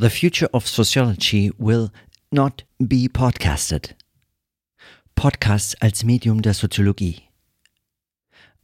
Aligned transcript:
The 0.00 0.10
future 0.10 0.48
of 0.52 0.68
sociology 0.68 1.50
will 1.58 1.90
not 2.30 2.64
be 2.78 3.08
podcasted. 3.08 3.96
Podcasts 5.16 5.74
als 5.80 6.04
Medium 6.04 6.40
der 6.40 6.54
Soziologie. 6.54 7.22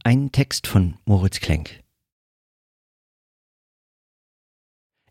Ein 0.05 0.31
Text 0.31 0.65
von 0.65 0.95
Moritz 1.03 1.41
Klenk. 1.41 1.83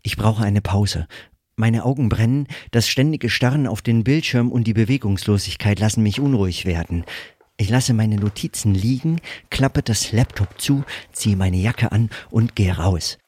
Ich 0.02 0.16
brauche 0.16 0.42
eine 0.42 0.62
Pause. 0.62 1.08
Meine 1.56 1.84
Augen 1.84 2.08
brennen, 2.08 2.48
das 2.70 2.88
ständige 2.88 3.28
Starren 3.28 3.66
auf 3.66 3.82
den 3.82 4.02
Bildschirm 4.02 4.50
und 4.50 4.66
die 4.66 4.72
Bewegungslosigkeit 4.72 5.78
lassen 5.78 6.02
mich 6.02 6.20
unruhig 6.20 6.64
werden. 6.64 7.04
Ich 7.58 7.68
lasse 7.68 7.92
meine 7.92 8.16
Notizen 8.16 8.72
liegen, 8.72 9.20
klappe 9.50 9.82
das 9.82 10.10
Laptop 10.12 10.58
zu, 10.58 10.84
ziehe 11.12 11.36
meine 11.36 11.58
Jacke 11.58 11.92
an 11.92 12.08
und 12.30 12.56
gehe 12.56 12.74
raus. 12.74 13.18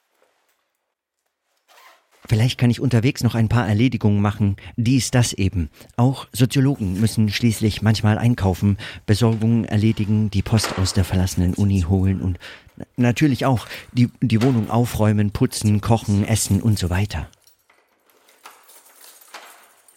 Vielleicht 2.29 2.59
kann 2.59 2.71
ich 2.71 2.81
unterwegs 2.81 3.23
noch 3.23 3.35
ein 3.35 3.49
paar 3.49 3.69
Erledigungen 3.69 4.21
machen. 4.21 4.57
Dies, 4.77 5.11
das 5.11 5.33
eben. 5.33 5.71
Auch 5.97 6.27
Soziologen 6.33 7.01
müssen 7.01 7.29
schließlich 7.29 7.83
manchmal 7.83 8.19
einkaufen, 8.19 8.79
Besorgungen 9.07 9.65
erledigen, 9.65 10.31
die 10.31 10.43
Post 10.43 10.79
aus 10.79 10.93
der 10.93 11.05
verlassenen 11.05 11.55
Uni 11.55 11.83
holen 11.83 12.21
und 12.21 12.39
natürlich 12.97 13.47
auch 13.47 13.67
die, 13.93 14.11
die 14.21 14.43
Wohnung 14.43 14.71
aufräumen, 14.71 15.31
putzen, 15.31 15.81
kochen, 15.81 16.25
essen 16.25 16.61
und 16.61 16.79
so 16.79 16.91
weiter. 16.91 17.29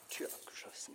Tür 0.10 0.28
abgeschlossen. 0.28 0.94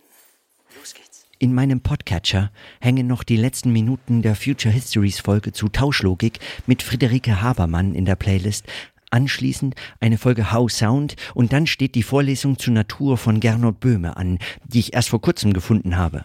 Los 0.77 0.93
geht's. 0.93 1.25
In 1.37 1.53
meinem 1.53 1.81
Podcatcher 1.81 2.51
hängen 2.79 3.07
noch 3.07 3.23
die 3.23 3.37
letzten 3.37 3.71
Minuten 3.71 4.21
der 4.21 4.35
Future 4.35 4.73
Histories 4.73 5.19
Folge 5.19 5.51
zu 5.51 5.67
Tauschlogik 5.67 6.39
mit 6.65 6.81
Friederike 6.81 7.41
Habermann 7.41 7.93
in 7.93 8.05
der 8.05 8.15
Playlist, 8.15 8.65
Anschließend 9.11 9.75
eine 9.99 10.17
Folge 10.17 10.51
How 10.51 10.71
Sound 10.71 11.15
und 11.33 11.53
dann 11.53 11.67
steht 11.67 11.95
die 11.95 12.03
Vorlesung 12.03 12.57
zur 12.57 12.73
Natur 12.73 13.17
von 13.17 13.39
Gernot 13.39 13.79
Böhme 13.79 14.17
an, 14.17 14.39
die 14.65 14.79
ich 14.79 14.93
erst 14.93 15.09
vor 15.09 15.21
kurzem 15.21 15.53
gefunden 15.53 15.97
habe. 15.97 16.23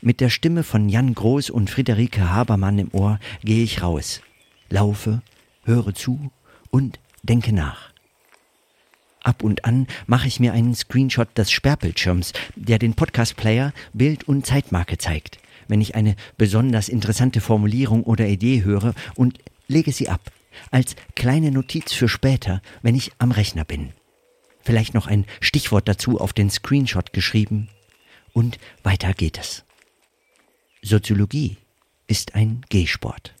Mit 0.00 0.20
der 0.20 0.30
Stimme 0.30 0.62
von 0.62 0.88
Jan 0.88 1.14
Groß 1.14 1.50
und 1.50 1.70
Friederike 1.70 2.30
Habermann 2.30 2.78
im 2.78 2.88
Ohr 2.92 3.18
gehe 3.42 3.64
ich 3.64 3.82
raus, 3.82 4.20
laufe, 4.68 5.22
höre 5.64 5.94
zu 5.94 6.30
und 6.70 7.00
denke 7.22 7.54
nach. 7.54 7.90
Ab 9.22 9.42
und 9.42 9.64
an 9.64 9.86
mache 10.06 10.28
ich 10.28 10.38
mir 10.38 10.52
einen 10.52 10.74
Screenshot 10.74 11.28
des 11.38 11.50
Sperrbildschirms, 11.50 12.34
der 12.56 12.78
den 12.78 12.92
Podcast-Player 12.92 13.72
Bild 13.94 14.24
und 14.24 14.44
Zeitmarke 14.44 14.98
zeigt, 14.98 15.38
wenn 15.66 15.80
ich 15.80 15.94
eine 15.94 16.14
besonders 16.36 16.90
interessante 16.90 17.40
Formulierung 17.40 18.02
oder 18.02 18.28
Idee 18.28 18.62
höre 18.62 18.94
und 19.14 19.38
lege 19.66 19.92
sie 19.92 20.10
ab 20.10 20.20
als 20.70 20.96
kleine 21.14 21.50
Notiz 21.50 21.92
für 21.92 22.08
später, 22.08 22.62
wenn 22.82 22.94
ich 22.94 23.12
am 23.18 23.30
Rechner 23.30 23.64
bin. 23.64 23.92
Vielleicht 24.62 24.94
noch 24.94 25.06
ein 25.06 25.26
Stichwort 25.40 25.88
dazu 25.88 26.20
auf 26.20 26.32
den 26.32 26.50
Screenshot 26.50 27.12
geschrieben. 27.12 27.68
Und 28.32 28.58
weiter 28.82 29.12
geht 29.12 29.38
es. 29.38 29.64
Soziologie 30.82 31.58
ist 32.06 32.34
ein 32.34 32.64
Gehsport. 32.68 33.34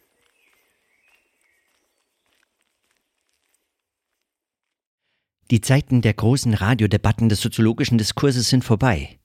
Die 5.50 5.60
Zeiten 5.60 6.00
der 6.00 6.14
großen 6.14 6.54
Radiodebatten 6.54 7.28
des 7.28 7.40
soziologischen 7.40 7.98
Diskurses 7.98 8.48
sind 8.48 8.64
vorbei. 8.64 9.18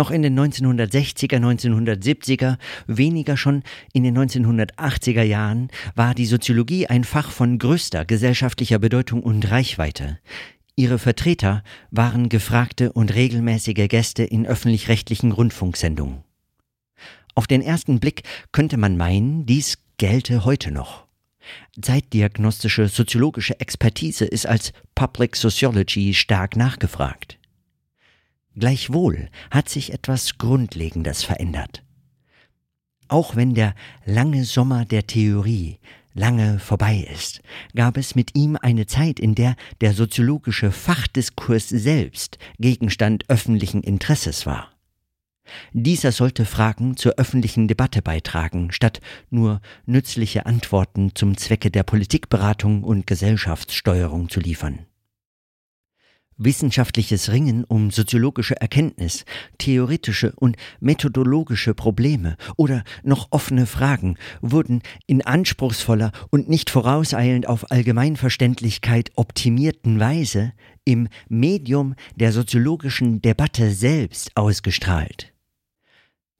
Noch 0.00 0.10
in 0.10 0.22
den 0.22 0.40
1960er, 0.40 1.36
1970er, 1.36 2.56
weniger 2.86 3.36
schon 3.36 3.62
in 3.92 4.02
den 4.02 4.16
1980er 4.16 5.22
Jahren 5.22 5.68
war 5.94 6.14
die 6.14 6.24
Soziologie 6.24 6.86
ein 6.86 7.04
Fach 7.04 7.30
von 7.30 7.58
größter 7.58 8.06
gesellschaftlicher 8.06 8.78
Bedeutung 8.78 9.22
und 9.22 9.50
Reichweite. 9.50 10.18
Ihre 10.74 10.98
Vertreter 10.98 11.62
waren 11.90 12.30
gefragte 12.30 12.94
und 12.94 13.14
regelmäßige 13.14 13.88
Gäste 13.88 14.22
in 14.22 14.46
öffentlich-rechtlichen 14.46 15.32
Rundfunksendungen. 15.32 16.24
Auf 17.34 17.46
den 17.46 17.60
ersten 17.60 18.00
Blick 18.00 18.22
könnte 18.52 18.78
man 18.78 18.96
meinen, 18.96 19.44
dies 19.44 19.80
gelte 19.98 20.46
heute 20.46 20.70
noch. 20.70 21.04
Zeitdiagnostische 21.78 22.88
soziologische 22.88 23.60
Expertise 23.60 24.24
ist 24.24 24.46
als 24.46 24.72
Public 24.94 25.36
Sociology 25.36 26.14
stark 26.14 26.56
nachgefragt. 26.56 27.39
Gleichwohl 28.56 29.28
hat 29.50 29.68
sich 29.68 29.92
etwas 29.92 30.38
Grundlegendes 30.38 31.22
verändert. 31.22 31.82
Auch 33.08 33.36
wenn 33.36 33.54
der 33.54 33.74
lange 34.04 34.44
Sommer 34.44 34.84
der 34.84 35.06
Theorie 35.06 35.78
lange 36.14 36.58
vorbei 36.58 37.06
ist, 37.12 37.40
gab 37.74 37.96
es 37.96 38.14
mit 38.14 38.36
ihm 38.36 38.56
eine 38.60 38.86
Zeit, 38.86 39.20
in 39.20 39.34
der 39.34 39.56
der 39.80 39.94
soziologische 39.94 40.72
Fachdiskurs 40.72 41.68
selbst 41.68 42.38
Gegenstand 42.58 43.24
öffentlichen 43.28 43.82
Interesses 43.82 44.46
war. 44.46 44.72
Dieser 45.72 46.12
sollte 46.12 46.44
Fragen 46.44 46.96
zur 46.96 47.14
öffentlichen 47.18 47.66
Debatte 47.66 48.02
beitragen, 48.02 48.70
statt 48.70 49.00
nur 49.30 49.60
nützliche 49.86 50.46
Antworten 50.46 51.14
zum 51.14 51.36
Zwecke 51.36 51.70
der 51.70 51.82
Politikberatung 51.82 52.84
und 52.84 53.06
Gesellschaftssteuerung 53.06 54.28
zu 54.28 54.40
liefern. 54.40 54.86
Wissenschaftliches 56.40 57.30
Ringen 57.30 57.64
um 57.64 57.90
soziologische 57.90 58.60
Erkenntnis, 58.60 59.24
theoretische 59.58 60.32
und 60.36 60.56
methodologische 60.80 61.74
Probleme 61.74 62.36
oder 62.56 62.82
noch 63.02 63.28
offene 63.30 63.66
Fragen 63.66 64.16
wurden 64.40 64.82
in 65.06 65.22
anspruchsvoller 65.24 66.12
und 66.30 66.48
nicht 66.48 66.70
vorauseilend 66.70 67.46
auf 67.46 67.70
Allgemeinverständlichkeit 67.70 69.12
optimierten 69.16 70.00
Weise 70.00 70.52
im 70.84 71.08
Medium 71.28 71.94
der 72.16 72.32
soziologischen 72.32 73.20
Debatte 73.20 73.70
selbst 73.70 74.34
ausgestrahlt. 74.34 75.29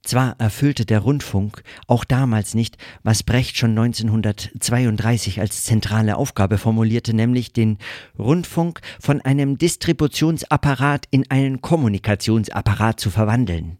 Zwar 0.02 0.34
erfüllte 0.38 0.86
der 0.86 1.00
Rundfunk 1.00 1.62
auch 1.86 2.04
damals 2.04 2.54
nicht, 2.54 2.78
was 3.02 3.22
Brecht 3.22 3.58
schon 3.58 3.70
1932 3.78 5.40
als 5.40 5.64
zentrale 5.64 6.16
Aufgabe 6.16 6.56
formulierte, 6.56 7.12
nämlich 7.12 7.52
den 7.52 7.78
Rundfunk 8.18 8.80
von 8.98 9.20
einem 9.20 9.58
Distributionsapparat 9.58 11.06
in 11.10 11.30
einen 11.30 11.60
Kommunikationsapparat 11.60 12.98
zu 12.98 13.10
verwandeln. 13.10 13.78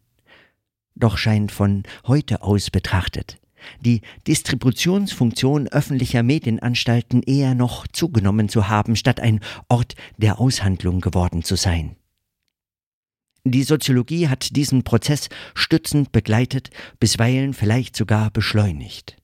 Doch 0.95 1.17
scheint 1.17 1.53
von 1.53 1.85
heute 2.07 2.43
aus 2.43 2.71
betrachtet 2.71 3.39
die 3.81 4.01
Distributionsfunktion 4.27 5.69
öffentlicher 5.69 6.23
Medienanstalten 6.23 7.23
eher 7.23 7.55
noch 7.55 7.87
zugenommen 7.87 8.49
zu 8.49 8.69
haben, 8.69 8.97
statt 8.97 9.21
ein 9.21 9.41
Ort 9.69 9.95
der 10.17 10.41
Aushandlung 10.41 11.01
geworden 11.01 11.43
zu 11.43 11.57
sein. 11.57 11.97
Die 13.45 13.63
Soziologie 13.63 14.29
hat 14.29 14.55
diesen 14.57 14.83
Prozess 14.85 15.29
stützend 15.55 16.13
begleitet, 16.13 16.71
bisweilen 16.99 17.55
vielleicht 17.55 17.97
sogar 17.97 18.31
beschleunigt. 18.31 19.17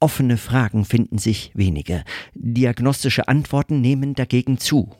Offene 0.00 0.36
Fragen 0.36 0.84
finden 0.84 1.18
sich 1.18 1.52
wenige, 1.54 2.02
diagnostische 2.34 3.28
Antworten 3.28 3.80
nehmen 3.80 4.14
dagegen 4.14 4.58
zu. 4.58 4.92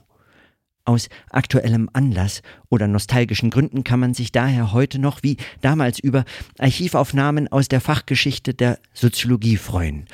Aus 0.84 1.08
aktuellem 1.30 1.90
Anlass 1.92 2.42
oder 2.68 2.86
nostalgischen 2.86 3.50
Gründen 3.50 3.82
kann 3.82 3.98
man 3.98 4.14
sich 4.14 4.30
daher 4.30 4.72
heute 4.72 5.00
noch 5.00 5.24
wie 5.24 5.36
damals 5.60 5.98
über 5.98 6.24
Archivaufnahmen 6.58 7.48
aus 7.48 7.66
der 7.66 7.80
Fachgeschichte 7.80 8.54
der 8.54 8.78
Soziologie 8.92 9.56
freuen. 9.56 10.06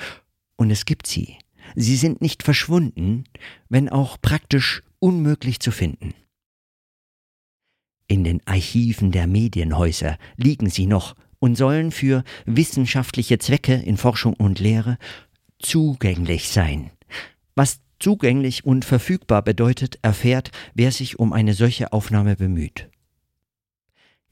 Und 0.57 0.71
es 0.71 0.87
gibt 0.87 1.07
sie. 1.07 1.37
Sie 1.75 1.97
sind 1.97 2.23
nicht 2.23 2.43
verschwunden, 2.43 3.25
wenn 3.69 3.91
auch 3.91 4.17
praktisch 4.21 4.83
unmöglich 4.99 5.61
zu 5.61 5.71
finden. 5.71 6.15
In 8.09 8.25
den 8.25 8.41
Archiven 8.47 9.13
der 9.13 9.27
Medienhäuser 9.27 10.17
liegen 10.37 10.71
sie 10.71 10.87
noch 10.87 11.15
und 11.39 11.57
sollen 11.57 11.93
für 11.93 12.25
wissenschaftliche 12.47 13.39
Zwecke 13.39 13.75
in 13.75 13.99
Forschung 13.99 14.35
und 14.35 14.59
Lehre 14.59 14.97
zugänglich 15.59 16.49
sein. 16.49 16.91
Was 17.55 17.81
zugänglich 17.99 18.65
und 18.65 18.85
verfügbar 18.85 19.43
bedeutet, 19.43 19.99
erfährt, 20.03 20.51
wer 20.75 20.91
sich 20.91 21.19
um 21.19 21.33
eine 21.33 21.53
solche 21.53 21.93
Aufnahme 21.93 22.37
bemüht. 22.37 22.89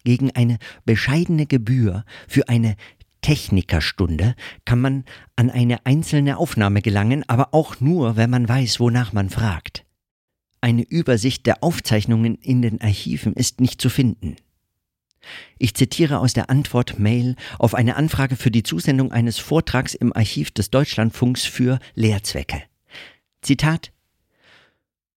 Gegen 0.05 0.31
eine 0.31 0.59
bescheidene 0.85 1.47
Gebühr 1.47 2.05
für 2.29 2.49
eine 2.49 2.77
Technikerstunde 3.21 4.37
kann 4.65 4.81
man 4.81 5.05
an 5.35 5.51
eine 5.51 5.85
einzelne 5.85 6.39
Aufnahme 6.39 6.81
gelangen, 6.81 7.29
aber 7.29 7.53
auch 7.53 7.81
nur, 7.81 8.17
wenn 8.17 8.31
man 8.31 8.49
weiß, 8.49 8.79
wonach 8.81 9.13
man 9.13 9.31
fragt. 9.31 9.86
Eine 10.61 10.83
Übersicht 10.83 11.47
der 11.47 11.63
Aufzeichnungen 11.63 12.37
in 12.37 12.63
den 12.63 12.81
Archiven 12.81 13.33
ist 13.35 13.61
nicht 13.61 13.81
zu 13.81 13.89
finden. 13.89 14.37
Ich 15.59 15.75
zitiere 15.75 16.19
aus 16.21 16.33
der 16.33 16.51
Antwort-Mail 16.51 17.37
auf 17.59 17.75
eine 17.75 17.97
Anfrage 17.97 18.37
für 18.37 18.51
die 18.51 18.63
Zusendung 18.63 19.13
eines 19.13 19.39
Vortrags 19.39 19.95
im 19.95 20.13
Archiv 20.15 20.51
des 20.51 20.71
Deutschlandfunks 20.71 21.45
für 21.45 21.79
Lehrzwecke. 21.95 22.63
Zitat 23.43 23.93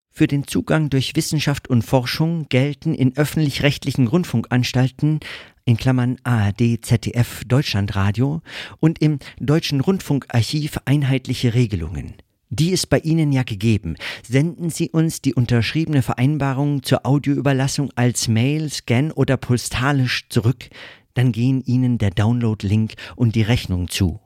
Für 0.09 0.27
den 0.27 0.47
Zugang 0.47 0.89
durch 0.89 1.15
Wissenschaft 1.15 1.67
und 1.67 1.83
Forschung 1.83 2.47
gelten 2.49 2.93
in 2.93 3.15
öffentlich-rechtlichen 3.15 4.07
Rundfunkanstalten 4.07 5.19
in 5.65 5.77
Klammern 5.77 6.17
ARD, 6.23 6.83
ZDF, 6.83 7.43
Deutschlandradio 7.45 8.41
und 8.79 8.99
im 9.01 9.19
Deutschen 9.39 9.81
Rundfunkarchiv 9.81 10.79
einheitliche 10.85 11.53
Regelungen. 11.53 12.15
Die 12.49 12.71
ist 12.71 12.87
bei 12.89 12.99
Ihnen 12.99 13.31
ja 13.31 13.43
gegeben. 13.43 13.95
Senden 14.27 14.71
Sie 14.71 14.89
uns 14.89 15.21
die 15.21 15.35
unterschriebene 15.35 16.01
Vereinbarung 16.01 16.81
zur 16.81 17.05
Audioüberlassung 17.05 17.91
als 17.95 18.27
Mail, 18.27 18.69
Scan 18.69 19.11
oder 19.11 19.37
postalisch 19.37 20.27
zurück, 20.29 20.69
dann 21.13 21.31
gehen 21.31 21.61
Ihnen 21.61 21.99
der 21.99 22.09
Download-Link 22.09 22.93
und 23.15 23.35
die 23.35 23.43
Rechnung 23.43 23.87
zu. 23.87 24.19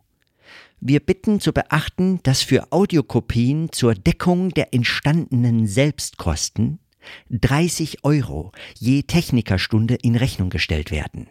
Wir 0.80 1.00
bitten 1.00 1.40
zu 1.40 1.54
beachten, 1.54 2.20
dass 2.24 2.42
für 2.42 2.72
Audiokopien 2.72 3.72
zur 3.72 3.96
Deckung 3.96 4.50
der 4.50 4.74
entstandenen 4.74 5.68
Selbstkosten 5.68 6.80
30 7.30 8.04
Euro 8.04 8.52
je 8.78 9.04
Technikerstunde 9.04 9.96
in 9.96 10.16
Rechnung 10.16 10.50
gestellt 10.50 10.92
werden. 10.92 11.28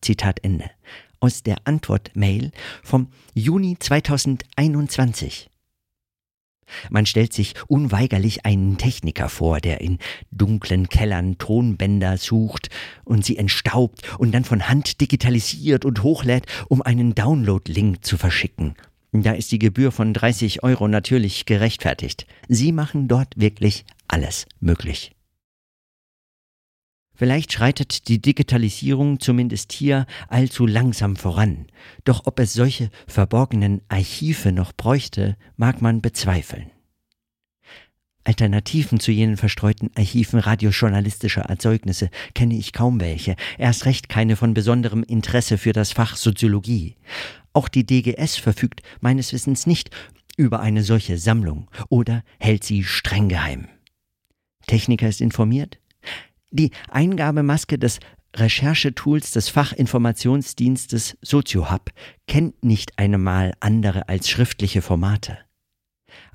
Zitat 0.00 0.44
Ende. 0.44 0.70
Aus 1.18 1.42
der 1.42 1.56
Antwort-Mail 1.64 2.50
vom 2.82 3.08
Juni 3.32 3.76
2021. 3.78 5.50
Man 6.90 7.06
stellt 7.06 7.32
sich 7.32 7.54
unweigerlich 7.68 8.44
einen 8.44 8.78
Techniker 8.78 9.28
vor, 9.28 9.60
der 9.60 9.80
in 9.80 9.98
dunklen 10.30 10.88
Kellern 10.88 11.38
Tonbänder 11.38 12.16
sucht 12.16 12.68
und 13.04 13.24
sie 13.24 13.36
entstaubt 13.36 14.02
und 14.18 14.32
dann 14.32 14.44
von 14.44 14.68
Hand 14.68 15.00
digitalisiert 15.00 15.84
und 15.84 16.02
hochlädt, 16.02 16.46
um 16.68 16.82
einen 16.82 17.14
Download-Link 17.14 18.04
zu 18.04 18.16
verschicken. 18.16 18.74
Da 19.12 19.32
ist 19.32 19.52
die 19.52 19.60
Gebühr 19.60 19.92
von 19.92 20.12
30 20.12 20.64
Euro 20.64 20.88
natürlich 20.88 21.46
gerechtfertigt. 21.46 22.26
Sie 22.48 22.72
machen 22.72 23.06
dort 23.06 23.28
wirklich 23.36 23.84
alles 24.08 24.46
möglich. 24.58 25.12
Vielleicht 27.14 27.52
schreitet 27.52 28.08
die 28.08 28.20
Digitalisierung 28.20 29.20
zumindest 29.20 29.72
hier 29.72 30.06
allzu 30.28 30.66
langsam 30.66 31.16
voran. 31.16 31.66
Doch 32.04 32.22
ob 32.26 32.40
es 32.40 32.52
solche 32.52 32.90
verborgenen 33.06 33.82
Archive 33.88 34.52
noch 34.52 34.72
bräuchte, 34.72 35.36
mag 35.56 35.80
man 35.80 36.00
bezweifeln. 36.00 36.70
Alternativen 38.24 39.00
zu 39.00 39.12
jenen 39.12 39.36
verstreuten 39.36 39.90
Archiven 39.94 40.40
radiojournalistischer 40.40 41.42
Erzeugnisse 41.42 42.08
kenne 42.34 42.56
ich 42.56 42.72
kaum 42.72 42.98
welche, 43.00 43.36
erst 43.58 43.84
recht 43.84 44.08
keine 44.08 44.36
von 44.36 44.54
besonderem 44.54 45.02
Interesse 45.02 45.58
für 45.58 45.72
das 45.72 45.92
Fach 45.92 46.16
Soziologie. 46.16 46.96
Auch 47.52 47.68
die 47.68 47.84
DGS 47.84 48.36
verfügt 48.36 48.80
meines 49.00 49.32
Wissens 49.32 49.66
nicht 49.66 49.90
über 50.36 50.60
eine 50.60 50.82
solche 50.82 51.18
Sammlung 51.18 51.70
oder 51.90 52.24
hält 52.40 52.64
sie 52.64 52.82
streng 52.82 53.28
geheim. 53.28 53.68
Techniker 54.66 55.08
ist 55.08 55.20
informiert? 55.20 55.78
Die 56.56 56.70
Eingabemaske 56.88 57.80
des 57.80 57.98
Recherchetools 58.36 59.32
des 59.32 59.48
Fachinformationsdienstes 59.48 61.18
SozioHub 61.20 61.90
kennt 62.28 62.64
nicht 62.64 62.96
einmal 62.96 63.54
andere 63.58 64.08
als 64.08 64.28
schriftliche 64.28 64.80
Formate. 64.80 65.36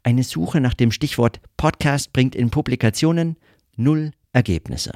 Eine 0.03 0.23
Suche 0.23 0.59
nach 0.59 0.73
dem 0.73 0.91
Stichwort 0.91 1.39
Podcast 1.55 2.11
bringt 2.11 2.35
in 2.35 2.49
Publikationen 2.49 3.37
null 3.77 4.11
Ergebnisse. 4.33 4.91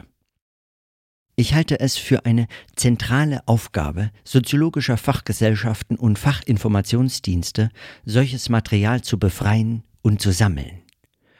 Ich 1.37 1.53
halte 1.53 1.79
es 1.79 1.95
für 1.95 2.25
eine 2.25 2.47
zentrale 2.75 3.47
Aufgabe 3.47 4.11
soziologischer 4.25 4.97
Fachgesellschaften 4.97 5.95
und 5.95 6.19
Fachinformationsdienste, 6.19 7.69
solches 8.03 8.49
Material 8.49 9.01
zu 9.03 9.17
befreien 9.17 9.83
und 10.01 10.21
zu 10.21 10.33
sammeln. 10.33 10.81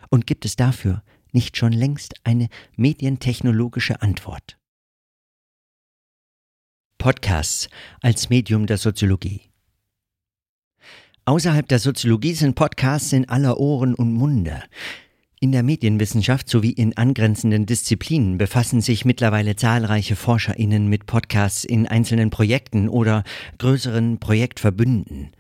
Und 0.10 0.26
gibt 0.26 0.46
es 0.46 0.56
dafür 0.56 1.04
nicht 1.34 1.58
schon 1.58 1.74
längst 1.74 2.14
eine 2.24 2.48
medientechnologische 2.76 4.02
Antwort? 4.02 4.58
Podcasts 6.98 7.68
als 8.02 8.30
Medium 8.30 8.66
der 8.66 8.78
Soziologie. 8.78 9.42
Außerhalb 11.26 11.68
der 11.68 11.80
Soziologie 11.80 12.34
sind 12.34 12.56
Podcasts 12.56 13.12
in 13.12 13.28
aller 13.28 13.58
Ohren 13.60 13.94
und 13.96 14.14
Munde. 14.14 14.64
In 15.44 15.52
der 15.52 15.64
Medienwissenschaft 15.64 16.48
sowie 16.48 16.72
in 16.72 16.96
angrenzenden 16.96 17.66
Disziplinen 17.66 18.38
befassen 18.38 18.80
sich 18.80 19.04
mittlerweile 19.04 19.58
zahlreiche 19.58 20.16
Forscherinnen 20.16 20.88
mit 20.88 21.06
Podcasts 21.06 21.66
in 21.66 21.86
einzelnen 21.86 22.30
Projekten 22.30 22.88
oder 22.88 23.26
größeren 23.58 24.20
Projektverbünden. 24.20 25.32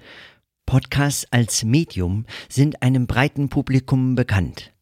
Podcasts 0.66 1.26
als 1.32 1.64
Medium 1.64 2.26
sind 2.50 2.82
einem 2.82 3.08
breiten 3.08 3.48
Publikum 3.48 4.16
bekannt. 4.16 4.73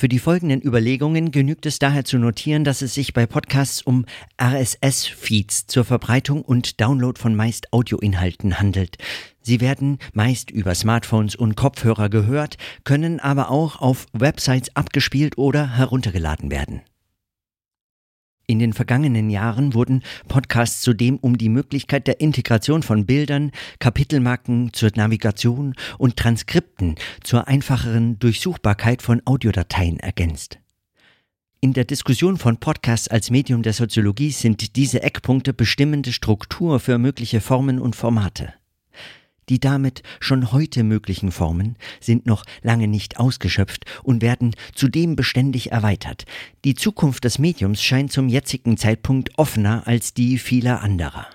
Für 0.00 0.08
die 0.08 0.18
folgenden 0.18 0.62
Überlegungen 0.62 1.30
genügt 1.30 1.66
es 1.66 1.78
daher 1.78 2.06
zu 2.06 2.16
notieren, 2.16 2.64
dass 2.64 2.80
es 2.80 2.94
sich 2.94 3.12
bei 3.12 3.26
Podcasts 3.26 3.82
um 3.82 4.06
RSS-Feeds 4.42 5.66
zur 5.66 5.84
Verbreitung 5.84 6.40
und 6.40 6.80
Download 6.80 7.20
von 7.20 7.36
meist 7.36 7.70
Audioinhalten 7.74 8.58
handelt. 8.58 8.96
Sie 9.42 9.60
werden 9.60 9.98
meist 10.14 10.50
über 10.50 10.74
Smartphones 10.74 11.36
und 11.36 11.54
Kopfhörer 11.54 12.08
gehört, 12.08 12.56
können 12.84 13.20
aber 13.20 13.50
auch 13.50 13.82
auf 13.82 14.06
Websites 14.14 14.74
abgespielt 14.74 15.36
oder 15.36 15.76
heruntergeladen 15.76 16.50
werden. 16.50 16.80
In 18.50 18.58
den 18.58 18.72
vergangenen 18.72 19.30
Jahren 19.30 19.74
wurden 19.74 20.02
Podcasts 20.26 20.82
zudem 20.82 21.18
um 21.18 21.38
die 21.38 21.48
Möglichkeit 21.48 22.08
der 22.08 22.20
Integration 22.20 22.82
von 22.82 23.06
Bildern, 23.06 23.52
Kapitelmarken 23.78 24.72
zur 24.72 24.90
Navigation 24.96 25.76
und 25.98 26.16
Transkripten 26.16 26.96
zur 27.22 27.46
einfacheren 27.46 28.18
Durchsuchbarkeit 28.18 29.02
von 29.02 29.22
Audiodateien 29.24 30.00
ergänzt. 30.00 30.58
In 31.60 31.74
der 31.74 31.84
Diskussion 31.84 32.38
von 32.38 32.56
Podcasts 32.56 33.06
als 33.06 33.30
Medium 33.30 33.62
der 33.62 33.72
Soziologie 33.72 34.32
sind 34.32 34.74
diese 34.74 35.00
Eckpunkte 35.00 35.52
bestimmende 35.52 36.12
Struktur 36.12 36.80
für 36.80 36.98
mögliche 36.98 37.40
Formen 37.40 37.78
und 37.78 37.94
Formate. 37.94 38.54
Die 39.50 39.58
damit 39.58 40.02
schon 40.20 40.52
heute 40.52 40.84
möglichen 40.84 41.32
Formen 41.32 41.76
sind 42.00 42.24
noch 42.24 42.44
lange 42.62 42.86
nicht 42.86 43.18
ausgeschöpft 43.18 43.84
und 44.04 44.22
werden 44.22 44.54
zudem 44.74 45.16
beständig 45.16 45.72
erweitert. 45.72 46.24
Die 46.64 46.76
Zukunft 46.76 47.24
des 47.24 47.40
Mediums 47.40 47.82
scheint 47.82 48.12
zum 48.12 48.28
jetzigen 48.28 48.76
Zeitpunkt 48.76 49.36
offener 49.38 49.86
als 49.86 50.14
die 50.14 50.38
vieler 50.38 50.82
anderer. 50.82 51.26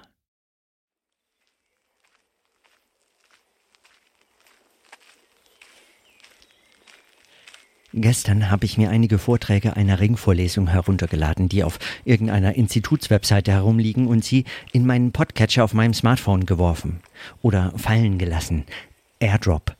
Gestern 7.98 8.52
habe 8.52 8.66
ich 8.66 8.78
mir 8.78 8.90
einige 8.90 9.18
Vorträge 9.18 9.78
einer 9.78 10.02
Ringvorlesung 10.02 10.68
heruntergeladen, 10.68 11.48
die 11.48 11.64
auf 11.64 11.80
irgendeiner 12.04 12.54
Institutswebseite 12.54 13.54
herumliegen 13.54 14.08
und 14.08 14.26
sie 14.26 14.44
in 14.74 14.86
meinen 14.86 15.14
Podcatcher 15.14 15.64
auf 15.64 15.74
meinem 15.74 15.94
Smartphone 15.94 16.46
geworfen 16.46 17.00
oder 17.42 17.72
fallen 17.78 18.18
gelassen. 18.18 18.66
Airdrop. 19.20 19.78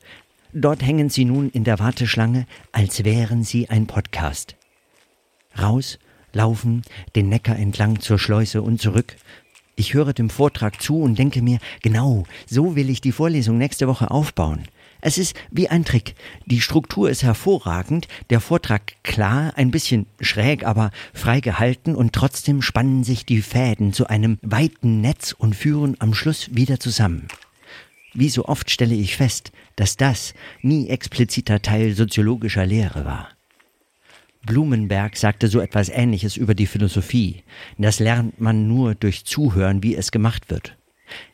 Dort 0.54 0.82
hängen 0.82 1.10
sie 1.10 1.26
nun 1.26 1.50
in 1.50 1.64
der 1.64 1.78
Warteschlange, 1.78 2.46
als 2.72 3.04
wären 3.04 3.44
sie 3.44 3.68
ein 3.68 3.86
Podcast. 3.86 4.56
Raus, 5.60 5.98
laufen, 6.32 6.84
den 7.16 7.28
Neckar 7.28 7.58
entlang 7.58 8.00
zur 8.00 8.18
Schleuse 8.18 8.62
und 8.62 8.80
zurück. 8.80 9.16
Ich 9.74 9.92
höre 9.92 10.14
dem 10.14 10.30
Vortrag 10.30 10.80
zu 10.80 11.02
und 11.02 11.18
denke 11.18 11.42
mir, 11.42 11.58
genau, 11.82 12.24
so 12.46 12.76
will 12.76 12.88
ich 12.88 13.02
die 13.02 13.12
Vorlesung 13.12 13.58
nächste 13.58 13.88
Woche 13.88 14.10
aufbauen. 14.10 14.62
Es 15.06 15.18
ist 15.18 15.36
wie 15.52 15.68
ein 15.68 15.84
Trick. 15.84 16.16
Die 16.46 16.60
Struktur 16.60 17.08
ist 17.08 17.22
hervorragend, 17.22 18.08
der 18.28 18.40
Vortrag 18.40 19.04
klar, 19.04 19.52
ein 19.54 19.70
bisschen 19.70 20.06
schräg, 20.20 20.66
aber 20.66 20.90
frei 21.14 21.38
gehalten 21.38 21.94
und 21.94 22.12
trotzdem 22.12 22.60
spannen 22.60 23.04
sich 23.04 23.24
die 23.24 23.40
Fäden 23.40 23.92
zu 23.92 24.08
einem 24.08 24.38
weiten 24.42 25.00
Netz 25.00 25.30
und 25.30 25.54
führen 25.54 25.94
am 26.00 26.12
Schluss 26.12 26.56
wieder 26.56 26.80
zusammen. 26.80 27.28
Wie 28.14 28.28
so 28.28 28.46
oft 28.46 28.68
stelle 28.68 28.96
ich 28.96 29.16
fest, 29.16 29.52
dass 29.76 29.96
das 29.96 30.34
nie 30.60 30.88
expliziter 30.88 31.62
Teil 31.62 31.94
soziologischer 31.94 32.66
Lehre 32.66 33.04
war. 33.04 33.28
Blumenberg 34.44 35.16
sagte 35.16 35.46
so 35.46 35.60
etwas 35.60 35.88
Ähnliches 35.88 36.36
über 36.36 36.56
die 36.56 36.66
Philosophie. 36.66 37.44
Das 37.78 38.00
lernt 38.00 38.40
man 38.40 38.66
nur 38.66 38.96
durch 38.96 39.24
Zuhören, 39.24 39.84
wie 39.84 39.94
es 39.94 40.10
gemacht 40.10 40.50
wird. 40.50 40.76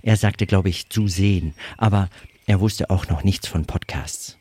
Er 0.03 0.19
sagte, 0.19 0.45
glaube 0.45 0.69
ich, 0.69 0.91
zu 0.91 1.09
sehen, 1.09 1.55
aber 1.79 2.11
er 2.53 2.61
wusste 2.61 2.91
auch 2.91 3.09
noch 3.09 3.25
nichts 3.25 3.49
von 3.49 3.65
Podcasts. 3.65 4.37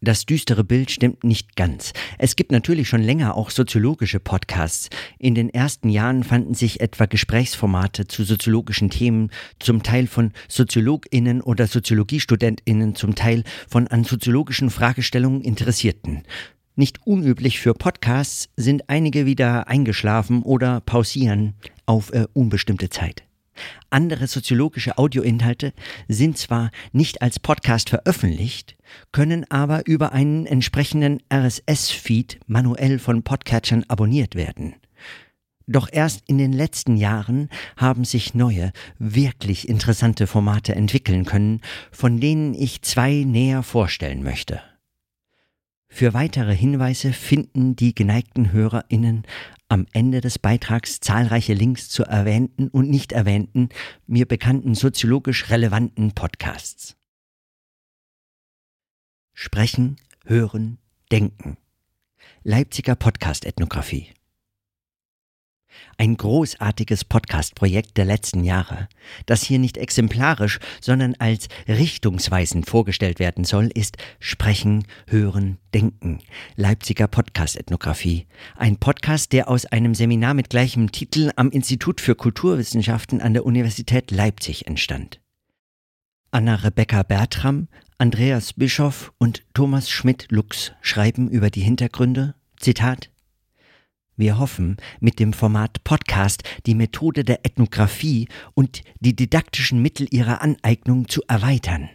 Das 0.00 0.24
düstere 0.24 0.62
Bild 0.62 0.92
stimmt 0.92 1.24
nicht 1.24 1.56
ganz. 1.56 1.92
Es 2.18 2.36
gibt 2.36 2.52
natürlich 2.52 2.88
schon 2.88 3.02
länger 3.02 3.36
auch 3.36 3.50
soziologische 3.50 4.20
Podcasts. 4.20 4.88
In 5.18 5.34
den 5.34 5.48
ersten 5.48 5.88
Jahren 5.88 6.22
fanden 6.22 6.54
sich 6.54 6.80
etwa 6.80 7.06
Gesprächsformate 7.06 8.06
zu 8.06 8.22
soziologischen 8.22 8.88
Themen, 8.88 9.30
zum 9.58 9.82
Teil 9.82 10.06
von 10.06 10.30
Soziologinnen 10.46 11.40
oder 11.40 11.66
Soziologiestudentinnen, 11.66 12.94
zum 12.94 13.16
Teil 13.16 13.42
von 13.68 13.88
an 13.88 14.04
soziologischen 14.04 14.70
Fragestellungen 14.70 15.40
Interessierten. 15.40 16.22
Nicht 16.74 17.04
unüblich 17.04 17.60
für 17.60 17.74
Podcasts 17.74 18.48
sind 18.56 18.88
einige 18.88 19.26
wieder 19.26 19.68
eingeschlafen 19.68 20.42
oder 20.42 20.80
pausieren 20.80 21.54
auf 21.92 22.10
äh, 22.14 22.26
unbestimmte 22.32 22.88
Zeit. 22.88 23.22
Andere 23.90 24.26
soziologische 24.26 24.96
Audioinhalte 24.96 25.74
sind 26.08 26.38
zwar 26.38 26.70
nicht 26.92 27.20
als 27.20 27.38
Podcast 27.38 27.90
veröffentlicht, 27.90 28.78
können 29.12 29.44
aber 29.50 29.86
über 29.86 30.12
einen 30.12 30.46
entsprechenden 30.46 31.22
RSS-Feed 31.30 32.40
manuell 32.46 32.98
von 32.98 33.22
Podcatchern 33.22 33.84
abonniert 33.88 34.36
werden. 34.36 34.76
Doch 35.66 35.86
erst 35.92 36.22
in 36.28 36.38
den 36.38 36.54
letzten 36.54 36.96
Jahren 36.96 37.50
haben 37.76 38.04
sich 38.06 38.34
neue, 38.34 38.72
wirklich 38.98 39.68
interessante 39.68 40.26
Formate 40.26 40.74
entwickeln 40.74 41.26
können, 41.26 41.60
von 41.90 42.20
denen 42.20 42.54
ich 42.54 42.80
zwei 42.80 43.22
näher 43.26 43.62
vorstellen 43.62 44.22
möchte. 44.22 44.62
Für 45.88 46.14
weitere 46.14 46.56
Hinweise 46.56 47.12
finden 47.12 47.76
die 47.76 47.94
geneigten 47.94 48.50
HörerInnen 48.50 49.24
am 49.72 49.86
Ende 49.94 50.20
des 50.20 50.38
Beitrags 50.38 51.00
zahlreiche 51.00 51.54
Links 51.54 51.88
zu 51.88 52.04
erwähnten 52.04 52.68
und 52.68 52.90
nicht 52.90 53.12
erwähnten, 53.12 53.70
mir 54.06 54.28
bekannten 54.28 54.74
soziologisch 54.74 55.48
relevanten 55.48 56.12
Podcasts. 56.12 56.94
Sprechen, 59.32 59.96
hören, 60.26 60.76
denken. 61.10 61.56
Leipziger 62.42 62.96
Podcast-Ethnographie. 62.96 64.12
Ein 65.98 66.16
großartiges 66.16 67.04
Podcast-Projekt 67.04 67.96
der 67.96 68.04
letzten 68.04 68.44
Jahre, 68.44 68.88
das 69.26 69.42
hier 69.42 69.58
nicht 69.58 69.76
exemplarisch, 69.76 70.58
sondern 70.80 71.14
als 71.18 71.48
richtungsweisend 71.68 72.68
vorgestellt 72.68 73.18
werden 73.18 73.44
soll, 73.44 73.70
ist 73.74 73.96
Sprechen, 74.18 74.84
Hören, 75.06 75.58
Denken, 75.74 76.18
Leipziger 76.56 77.08
Podcast-Ethnographie. 77.08 78.26
Ein 78.56 78.76
Podcast, 78.76 79.32
der 79.32 79.48
aus 79.48 79.66
einem 79.66 79.94
Seminar 79.94 80.34
mit 80.34 80.50
gleichem 80.50 80.92
Titel 80.92 81.30
am 81.36 81.50
Institut 81.50 82.00
für 82.00 82.14
Kulturwissenschaften 82.14 83.20
an 83.20 83.34
der 83.34 83.46
Universität 83.46 84.10
Leipzig 84.10 84.66
entstand. 84.66 85.20
Anna-Rebecca 86.30 87.02
Bertram, 87.02 87.68
Andreas 87.98 88.54
Bischoff 88.54 89.12
und 89.18 89.44
Thomas 89.54 89.90
Schmidt-Lux 89.90 90.72
schreiben 90.80 91.28
über 91.28 91.50
die 91.50 91.60
Hintergründe, 91.60 92.34
Zitat, 92.58 93.11
wir 94.16 94.38
hoffen, 94.38 94.76
mit 95.00 95.18
dem 95.18 95.32
Format 95.32 95.84
Podcast 95.84 96.42
die 96.66 96.74
Methode 96.74 97.24
der 97.24 97.44
Ethnographie 97.44 98.28
und 98.54 98.82
die 99.00 99.16
didaktischen 99.16 99.80
Mittel 99.80 100.06
ihrer 100.10 100.42
Aneignung 100.42 101.08
zu 101.08 101.22
erweitern. 101.28 101.88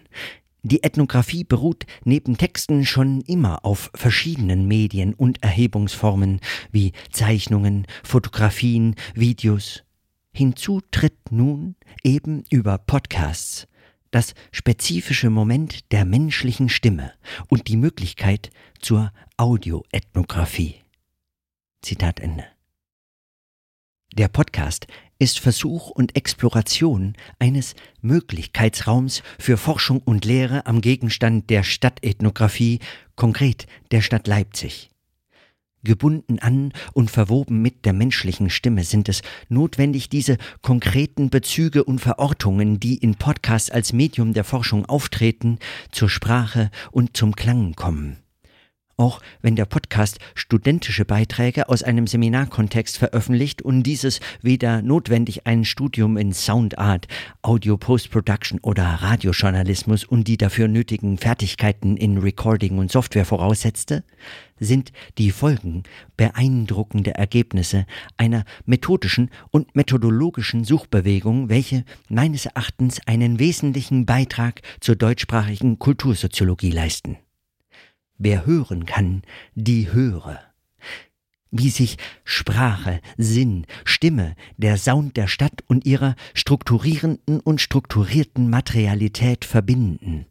Die 0.64 0.84
Ethnographie 0.84 1.44
beruht 1.44 1.86
neben 2.04 2.38
Texten 2.38 2.86
schon 2.86 3.22
immer 3.22 3.64
auf 3.64 3.92
verschiedenen 3.96 4.68
Medien 4.68 5.14
und 5.14 5.42
Erhebungsformen 5.44 6.42
wie 6.72 6.92
Zeichnungen, 7.12 7.86
Fotografien, 8.04 8.96
Videos. 9.14 9.84
Hinzu 10.34 10.82
tritt 10.92 11.32
nun 11.32 11.76
eben 12.04 12.44
über 12.50 12.78
Podcasts 12.78 13.68
das 14.12 14.34
spezifische 14.52 15.30
Moment 15.30 15.92
der 15.92 16.06
menschlichen 16.06 16.70
Stimme 16.70 17.14
und 17.50 17.68
die 17.68 17.78
Möglichkeit 17.78 18.50
zur 18.80 19.12
Audioethnographie. 19.38 20.87
Zitat 21.82 22.20
Ende. 22.20 22.46
Der 24.14 24.28
Podcast 24.28 24.88
ist 25.20 25.40
Versuch 25.40 25.90
und 25.90 26.16
Exploration 26.16 27.16
eines 27.40 27.76
Möglichkeitsraums 28.02 29.22
für 29.38 29.58
Forschung 29.58 30.00
und 30.00 30.26
Lehre 30.26 30.66
am 30.66 30.82
Gegenstand 30.82 31.50
der 31.50 31.64
Stadtethnographie, 31.64 32.80
konkret 33.16 33.68
der 33.92 34.02
Stadt 34.02 34.28
Leipzig. 34.28 34.90
Gebunden 35.84 36.40
an 36.40 36.74
und 36.94 37.12
verwoben 37.12 37.62
mit 37.62 37.86
der 37.86 37.94
menschlichen 37.94 38.50
Stimme 38.50 38.84
sind 38.84 39.08
es 39.08 39.22
notwendig, 39.48 40.10
diese 40.10 40.38
konkreten 40.62 41.30
Bezüge 41.30 41.84
und 41.84 42.00
Verortungen, 42.00 42.80
die 42.80 42.98
in 42.98 43.16
Podcasts 43.16 43.70
als 43.70 43.94
Medium 43.94 44.34
der 44.34 44.44
Forschung 44.44 44.86
auftreten, 44.86 45.60
zur 45.92 46.10
Sprache 46.10 46.72
und 46.92 47.16
zum 47.16 47.36
Klang 47.36 47.74
kommen. 47.76 48.18
Auch 49.00 49.22
wenn 49.44 49.56
der 49.56 49.66
Podcast 49.66 50.18
studentische 50.34 51.06
Beiträge 51.06 51.70
aus 51.70 51.84
einem 51.84 52.08
Seminarkontext 52.08 52.98
veröffentlicht 52.98 53.62
und 53.62 53.84
dieses 53.84 54.20
weder 54.42 54.82
notwendig 54.82 55.46
ein 55.46 55.66
Studium 55.66 56.18
in 56.18 56.34
Soundart, 56.34 57.08
Audio 57.44 57.78
Post-Production 57.78 58.60
oder 58.64 58.84
Radiojournalismus 58.86 60.04
und 60.04 60.28
die 60.28 60.38
dafür 60.38 60.68
nötigen 60.68 61.20
Fertigkeiten 61.20 61.96
in 61.96 62.18
Recording 62.18 62.80
und 62.80 62.92
Software 62.92 63.26
voraussetzte, 63.26 64.04
sind 64.60 64.92
die 65.20 65.30
Folgen 65.30 65.84
beeindruckende 66.16 67.14
Ergebnisse 67.14 67.86
einer 68.18 68.46
methodischen 68.66 69.30
und 69.52 69.76
methodologischen 69.76 70.64
Suchbewegung, 70.64 71.50
welche 71.50 71.86
meines 72.10 72.48
Erachtens 72.48 73.00
einen 73.06 73.38
wesentlichen 73.38 74.08
Beitrag 74.08 74.62
zur 74.80 74.96
deutschsprachigen 74.96 75.78
Kultursoziologie 75.78 76.72
leisten. 76.72 77.18
Wer 78.18 78.46
hören 78.46 78.86
kann, 78.86 79.22
die 79.54 79.92
höre. 79.92 80.40
Wie 81.52 81.70
sich 81.70 81.98
Sprache, 82.24 83.00
Sinn, 83.18 83.66
Stimme, 83.86 84.36
der 84.58 84.78
Sound 84.78 85.16
der 85.18 85.28
Stadt 85.28 85.64
und 85.68 85.86
ihrer 85.86 86.16
strukturierenden 86.34 87.40
und 87.40 87.62
strukturierten 87.62 88.50
Materialität 88.50 89.46
verbinden. 89.46 90.26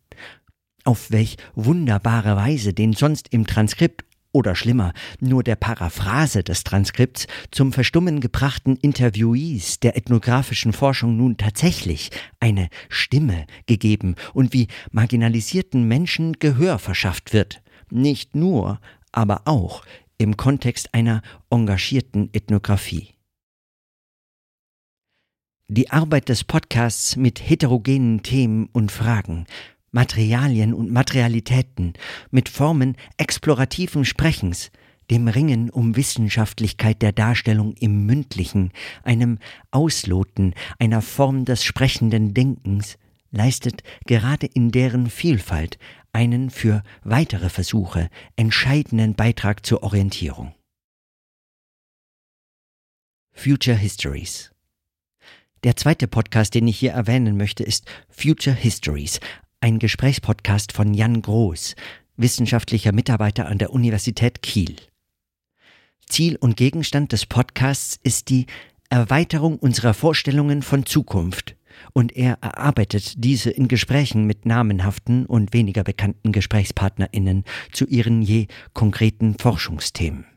Auf 0.85 1.11
welch 1.11 1.37
wunderbare 1.55 2.37
Weise 2.37 2.75
den 2.75 2.93
sonst 2.93 3.29
im 3.33 3.47
Transkript 3.47 4.05
oder 4.33 4.55
schlimmer, 4.55 4.93
nur 5.21 5.43
der 5.43 5.57
Paraphrase 5.57 6.43
des 6.43 6.65
Transkripts 6.65 7.27
zum 7.51 7.73
Verstummen 7.73 8.21
gebrachten 8.21 8.77
Interviewees 8.77 9.81
der 9.81 9.97
ethnografischen 9.97 10.75
Forschung 10.75 11.17
nun 11.17 11.39
tatsächlich 11.39 12.11
eine 12.41 12.69
Stimme 12.91 13.47
gegeben 13.65 14.17
und 14.35 14.53
wie 14.53 14.67
marginalisierten 14.91 15.89
Menschen 15.89 16.35
Gehör 16.35 16.79
verschafft 16.79 17.33
wird 17.33 17.63
nicht 17.91 18.35
nur, 18.35 18.81
aber 19.13 19.43
auch 19.45 19.83
im 20.19 20.37
Kontext 20.37 20.95
einer 20.95 21.23
engagierten 21.51 22.31
Ethnographie. 22.33 23.15
Die 25.69 25.91
Arbeit 25.91 26.29
des 26.29 26.45
Podcasts 26.45 27.17
mit 27.17 27.41
heterogenen 27.41 28.23
Themen 28.23 28.69
und 28.73 28.93
Fragen, 28.93 29.47
Materialien 29.91 30.73
und 30.73 30.93
Materialitäten, 30.93 31.95
mit 32.31 32.49
Formen 32.49 32.97
explorativen 33.17 34.05
Sprechens, 34.05 34.71
dem 35.11 35.29
Ringen 35.29 35.71
um 35.71 35.97
Wissenschaftlichkeit 35.97 37.03
der 37.03 37.13
Darstellung 37.13 37.75
im 37.75 38.07
Mündlichen, 38.07 38.73
einem 39.03 39.39
Ausloten 39.71 40.55
einer 40.79 41.03
Form 41.03 41.45
des 41.45 41.65
sprechenden 41.65 42.35
Denkens, 42.35 42.97
leistet 43.31 43.83
gerade 44.07 44.47
in 44.47 44.71
deren 44.71 45.11
Vielfalt 45.11 45.79
einen 46.17 46.49
für 46.49 46.83
weitere 47.05 47.51
Versuche 47.51 48.09
entscheidenden 48.37 49.15
Beitrag 49.15 49.67
zur 49.67 49.83
Orientierung. 49.83 50.55
Future 53.35 53.77
Histories 53.77 54.51
Der 55.63 55.77
zweite 55.77 56.09
Podcast, 56.09 56.55
den 56.55 56.69
ich 56.69 56.79
hier 56.79 56.93
erwähnen 56.93 57.37
möchte, 57.37 57.65
ist 57.65 57.85
Future 58.09 58.57
Histories, 58.57 59.21
ein 59.61 59.79
Gesprächspodcast 59.79 60.73
von 60.73 60.95
Jan 60.95 61.21
Groß, 61.21 61.75
wissenschaftlicher 62.17 62.93
Mitarbeiter 62.93 63.47
an 63.47 63.59
der 63.59 63.75
Universität 63.75 64.41
Kiel. 64.41 64.77
Ziel 66.07 66.37
und 66.37 66.57
Gegenstand 66.57 67.13
des 67.13 67.27
Podcasts 67.27 68.01
ist 68.03 68.31
die 68.31 68.47
Erweiterung 68.89 69.59
unserer 69.59 69.93
Vorstellungen 69.93 70.63
von 70.63 70.87
Zukunft 70.87 71.56
und 71.93 72.17
er 72.17 72.39
erarbeitet 72.41 73.25
diese 73.25 73.51
in 73.51 73.69
Gesprächen 73.69 74.25
mit 74.25 74.47
namenhaften 74.47 75.27
und 75.27 75.53
weniger 75.53 75.85
bekannten 75.85 76.33
Gesprächspartnerinnen 76.33 77.45
zu 77.73 77.87
ihren 77.87 78.23
je 78.23 78.47
konkreten 78.75 79.37
Forschungsthemen. 79.39 80.36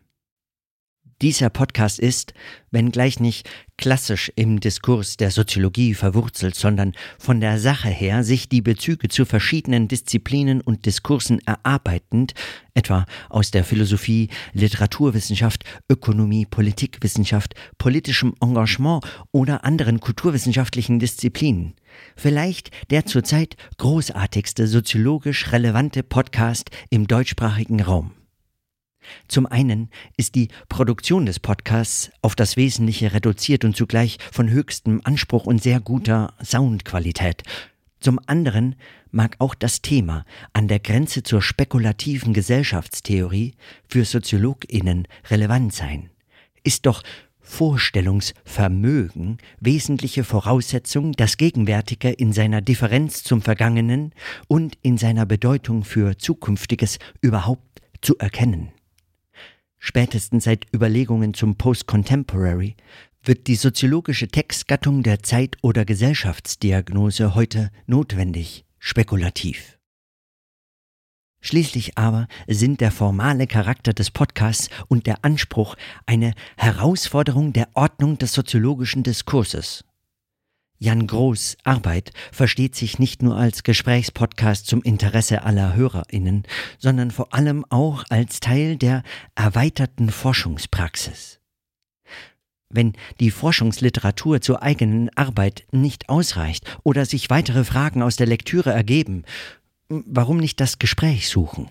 Dieser 1.21 1.49
Podcast 1.49 1.99
ist, 1.99 2.33
wenngleich 2.71 3.19
nicht 3.19 3.49
klassisch 3.77 4.31
im 4.37 4.61
Diskurs 4.61 5.17
der 5.17 5.31
Soziologie 5.31 5.93
verwurzelt, 5.93 6.55
sondern 6.55 6.93
von 7.17 7.41
der 7.41 7.59
Sache 7.59 7.89
her 7.89 8.23
sich 8.23 8.47
die 8.47 8.61
Bezüge 8.61 9.09
zu 9.09 9.25
verschiedenen 9.25 9.89
Disziplinen 9.89 10.61
und 10.61 10.85
Diskursen 10.85 11.39
erarbeitend, 11.45 12.35
etwa 12.73 13.05
aus 13.27 13.51
der 13.51 13.65
Philosophie, 13.65 14.29
Literaturwissenschaft, 14.53 15.65
Ökonomie, 15.89 16.45
Politikwissenschaft, 16.45 17.53
politischem 17.77 18.33
Engagement 18.39 19.03
oder 19.33 19.65
anderen 19.65 19.99
kulturwissenschaftlichen 19.99 20.99
Disziplinen. 20.99 21.73
Vielleicht 22.15 22.71
der 22.91 23.05
zurzeit 23.05 23.57
großartigste 23.77 24.67
soziologisch 24.67 25.51
relevante 25.51 26.01
Podcast 26.03 26.69
im 26.89 27.07
deutschsprachigen 27.07 27.81
Raum. 27.81 28.11
Zum 29.27 29.45
einen 29.45 29.89
ist 30.17 30.35
die 30.35 30.49
Produktion 30.67 31.25
des 31.25 31.39
Podcasts 31.39 32.11
auf 32.21 32.35
das 32.35 32.57
Wesentliche 32.57 33.13
reduziert 33.13 33.65
und 33.65 33.75
zugleich 33.75 34.17
von 34.31 34.49
höchstem 34.49 35.01
Anspruch 35.03 35.45
und 35.45 35.61
sehr 35.61 35.79
guter 35.79 36.33
Soundqualität. 36.43 37.43
Zum 37.99 38.19
anderen 38.27 38.75
mag 39.11 39.35
auch 39.39 39.55
das 39.55 39.81
Thema 39.81 40.25
an 40.53 40.67
der 40.67 40.79
Grenze 40.79 41.23
zur 41.23 41.41
spekulativen 41.41 42.33
Gesellschaftstheorie 42.33 43.55
für 43.87 44.05
Soziologinnen 44.05 45.07
relevant 45.29 45.73
sein. 45.73 46.09
Ist 46.63 46.85
doch 46.85 47.03
Vorstellungsvermögen 47.49 49.39
wesentliche 49.59 50.23
Voraussetzung, 50.23 51.13
das 51.13 51.37
Gegenwärtige 51.37 52.09
in 52.11 52.31
seiner 52.31 52.61
Differenz 52.61 53.23
zum 53.23 53.41
Vergangenen 53.41 54.13
und 54.47 54.77
in 54.83 54.97
seiner 54.97 55.25
Bedeutung 55.25 55.83
für 55.83 56.17
Zukünftiges 56.17 56.99
überhaupt 57.21 57.81
zu 58.01 58.15
erkennen. 58.17 58.69
Spätestens 59.79 60.43
seit 60.43 60.65
Überlegungen 60.73 61.33
zum 61.33 61.55
Post-Contemporary 61.55 62.75
wird 63.23 63.47
die 63.47 63.55
soziologische 63.55 64.27
Textgattung 64.27 65.03
der 65.03 65.23
Zeit- 65.23 65.57
oder 65.61 65.85
Gesellschaftsdiagnose 65.85 67.33
heute 67.33 67.71
notwendig, 67.87 68.65
spekulativ. 68.77 69.79
Schließlich 71.41 71.97
aber 71.97 72.27
sind 72.47 72.81
der 72.81 72.91
formale 72.91 73.47
Charakter 73.47 73.93
des 73.93 74.11
Podcasts 74.11 74.69
und 74.89 75.07
der 75.07 75.23
Anspruch 75.23 75.75
eine 76.05 76.33
Herausforderung 76.57 77.53
der 77.53 77.69
Ordnung 77.75 78.17
des 78.17 78.33
soziologischen 78.33 79.03
Diskurses. 79.03 79.85
Jan 80.81 81.07
Groß 81.07 81.57
Arbeit 81.65 82.13
versteht 82.31 82.73
sich 82.73 82.99
nicht 82.99 83.21
nur 83.21 83.35
als 83.35 83.63
Gesprächspodcast 83.63 84.65
zum 84.65 84.81
Interesse 84.81 85.43
aller 85.43 85.75
Hörerinnen, 85.75 86.43
sondern 86.77 87.11
vor 87.11 87.33
allem 87.33 87.65
auch 87.69 88.05
als 88.09 88.39
Teil 88.39 88.77
der 88.77 89.03
erweiterten 89.35 90.09
Forschungspraxis. 90.09 91.41
Wenn 92.69 92.93
die 93.19 93.29
Forschungsliteratur 93.29 94.39
zur 94.39 94.63
eigenen 94.63 95.09
Arbeit 95.17 95.65
nicht 95.71 96.07
ausreicht 96.07 96.65
oder 96.83 97.05
sich 97.05 97.29
weitere 97.29 97.65
Fragen 97.65 98.01
aus 98.01 98.15
der 98.15 98.27
Lektüre 98.27 98.71
ergeben, 98.71 99.23
warum 99.89 100.37
nicht 100.37 100.61
das 100.61 100.79
Gespräch 100.79 101.27
suchen? 101.27 101.69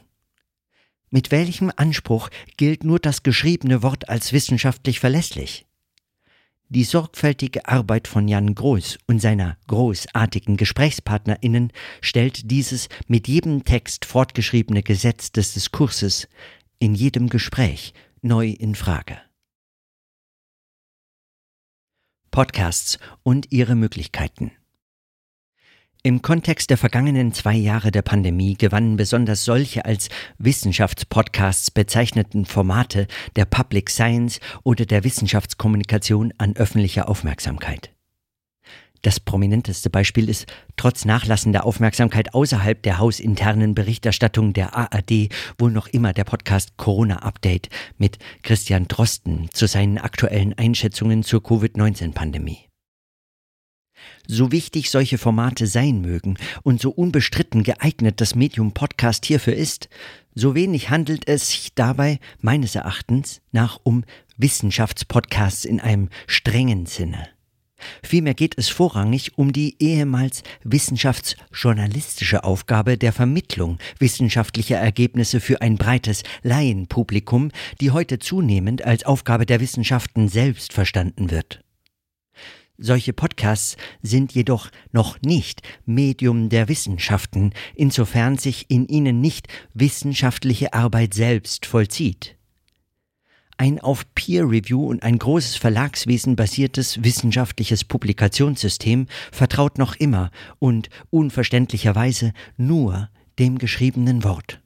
Mit 1.08 1.30
welchem 1.30 1.72
Anspruch 1.74 2.28
gilt 2.58 2.84
nur 2.84 2.98
das 2.98 3.22
geschriebene 3.22 3.82
Wort 3.82 4.10
als 4.10 4.34
wissenschaftlich 4.34 5.00
verlässlich? 5.00 5.67
Die 6.70 6.84
sorgfältige 6.84 7.66
Arbeit 7.66 8.08
von 8.08 8.28
Jan 8.28 8.54
Groß 8.54 8.98
und 9.06 9.20
seiner 9.20 9.56
großartigen 9.68 10.58
GesprächspartnerInnen 10.58 11.72
stellt 12.02 12.50
dieses 12.50 12.90
mit 13.06 13.26
jedem 13.26 13.64
Text 13.64 14.04
fortgeschriebene 14.04 14.82
Gesetz 14.82 15.32
des 15.32 15.54
Diskurses 15.54 16.28
in 16.78 16.94
jedem 16.94 17.30
Gespräch 17.30 17.94
neu 18.20 18.48
in 18.48 18.74
Frage. 18.74 19.18
Podcasts 22.30 22.98
und 23.22 23.50
ihre 23.50 23.74
Möglichkeiten. 23.74 24.52
Im 26.04 26.22
Kontext 26.22 26.70
der 26.70 26.78
vergangenen 26.78 27.32
zwei 27.32 27.54
Jahre 27.54 27.90
der 27.90 28.02
Pandemie 28.02 28.54
gewannen 28.54 28.96
besonders 28.96 29.44
solche 29.44 29.84
als 29.84 30.08
Wissenschaftspodcasts 30.38 31.72
bezeichneten 31.72 32.44
Formate 32.44 33.08
der 33.34 33.46
Public 33.46 33.90
Science 33.90 34.38
oder 34.62 34.86
der 34.86 35.02
Wissenschaftskommunikation 35.02 36.32
an 36.38 36.54
öffentlicher 36.54 37.08
Aufmerksamkeit. 37.08 37.90
Das 39.02 39.18
prominenteste 39.18 39.90
Beispiel 39.90 40.28
ist 40.28 40.46
trotz 40.76 41.04
nachlassender 41.04 41.66
Aufmerksamkeit 41.66 42.32
außerhalb 42.32 42.80
der 42.82 42.98
hausinternen 42.98 43.74
Berichterstattung 43.74 44.52
der 44.52 44.76
ARD 44.76 45.30
wohl 45.58 45.72
noch 45.72 45.88
immer 45.88 46.12
der 46.12 46.24
Podcast 46.24 46.76
Corona 46.76 47.22
Update 47.22 47.70
mit 47.96 48.18
Christian 48.42 48.86
Drosten 48.86 49.50
zu 49.52 49.66
seinen 49.66 49.98
aktuellen 49.98 50.56
Einschätzungen 50.56 51.24
zur 51.24 51.42
Covid-19-Pandemie. 51.42 52.67
So 54.26 54.52
wichtig 54.52 54.90
solche 54.90 55.18
Formate 55.18 55.66
sein 55.66 56.00
mögen 56.00 56.36
und 56.62 56.80
so 56.80 56.90
unbestritten 56.90 57.62
geeignet 57.62 58.20
das 58.20 58.34
Medium 58.34 58.72
Podcast 58.72 59.26
hierfür 59.26 59.54
ist, 59.54 59.88
so 60.34 60.54
wenig 60.54 60.90
handelt 60.90 61.26
es 61.26 61.50
sich 61.50 61.74
dabei 61.74 62.20
meines 62.40 62.74
Erachtens 62.74 63.40
nach 63.52 63.80
um 63.82 64.04
Wissenschaftspodcasts 64.36 65.64
in 65.64 65.80
einem 65.80 66.10
strengen 66.26 66.86
Sinne. 66.86 67.28
Vielmehr 68.02 68.34
geht 68.34 68.58
es 68.58 68.68
vorrangig 68.68 69.38
um 69.38 69.52
die 69.52 69.76
ehemals 69.78 70.42
wissenschaftsjournalistische 70.64 72.44
Aufgabe 72.44 72.98
der 72.98 73.12
Vermittlung 73.12 73.78
wissenschaftlicher 73.98 74.76
Ergebnisse 74.76 75.40
für 75.40 75.60
ein 75.60 75.76
breites 75.76 76.22
Laienpublikum, 76.42 77.50
die 77.80 77.90
heute 77.90 78.18
zunehmend 78.18 78.84
als 78.84 79.04
Aufgabe 79.04 79.46
der 79.46 79.60
Wissenschaften 79.60 80.28
selbst 80.28 80.72
verstanden 80.72 81.30
wird. 81.30 81.60
Solche 82.80 83.12
Podcasts 83.12 83.76
sind 84.02 84.32
jedoch 84.32 84.70
noch 84.92 85.20
nicht 85.20 85.62
Medium 85.84 86.48
der 86.48 86.68
Wissenschaften, 86.68 87.52
insofern 87.74 88.38
sich 88.38 88.70
in 88.70 88.86
ihnen 88.86 89.20
nicht 89.20 89.48
wissenschaftliche 89.74 90.74
Arbeit 90.74 91.12
selbst 91.12 91.66
vollzieht. 91.66 92.36
Ein 93.56 93.80
auf 93.80 94.04
Peer 94.14 94.48
Review 94.48 94.86
und 94.86 95.02
ein 95.02 95.18
großes 95.18 95.56
Verlagswesen 95.56 96.36
basiertes 96.36 97.02
wissenschaftliches 97.02 97.82
Publikationssystem 97.82 99.08
vertraut 99.32 99.76
noch 99.78 99.96
immer 99.96 100.30
und 100.60 100.88
unverständlicherweise 101.10 102.32
nur 102.56 103.10
dem 103.40 103.58
geschriebenen 103.58 104.22
Wort. 104.22 104.60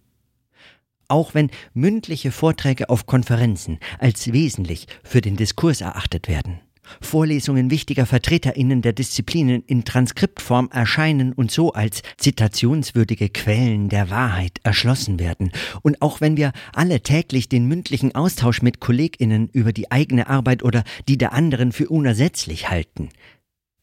Auch 1.09 1.33
wenn 1.33 1.51
mündliche 1.73 2.31
Vorträge 2.31 2.91
auf 2.91 3.07
Konferenzen 3.07 3.79
als 3.99 4.35
wesentlich 4.35 4.87
für 5.03 5.23
den 5.23 5.37
Diskurs 5.37 5.81
erachtet 5.81 6.29
werden. 6.29 6.61
Vorlesungen 7.01 7.71
wichtiger 7.71 8.07
VertreterInnen 8.07 8.83
der 8.83 8.93
Disziplinen 8.93 9.63
in 9.67 9.85
Transkriptform 9.85 10.69
erscheinen 10.73 11.33
und 11.33 11.51
so 11.51 11.73
als 11.73 12.03
zitationswürdige 12.19 13.29
Quellen 13.29 13.89
der 13.89 14.11
Wahrheit 14.11 14.59
erschlossen 14.63 15.19
werden. 15.19 15.53
Und 15.83 16.03
auch 16.03 16.21
wenn 16.21 16.37
wir 16.37 16.53
alle 16.73 17.01
täglich 17.01 17.49
den 17.49 17.67
mündlichen 17.67 18.15
Austausch 18.15 18.63
mit 18.63 18.81
KollegInnen 18.81 19.49
über 19.49 19.73
die 19.73 19.91
eigene 19.91 20.29
Arbeit 20.29 20.63
oder 20.63 20.85
die 21.09 21.19
der 21.19 21.33
anderen 21.33 21.73
für 21.73 21.89
unersetzlich 21.89 22.69
halten, 22.71 23.11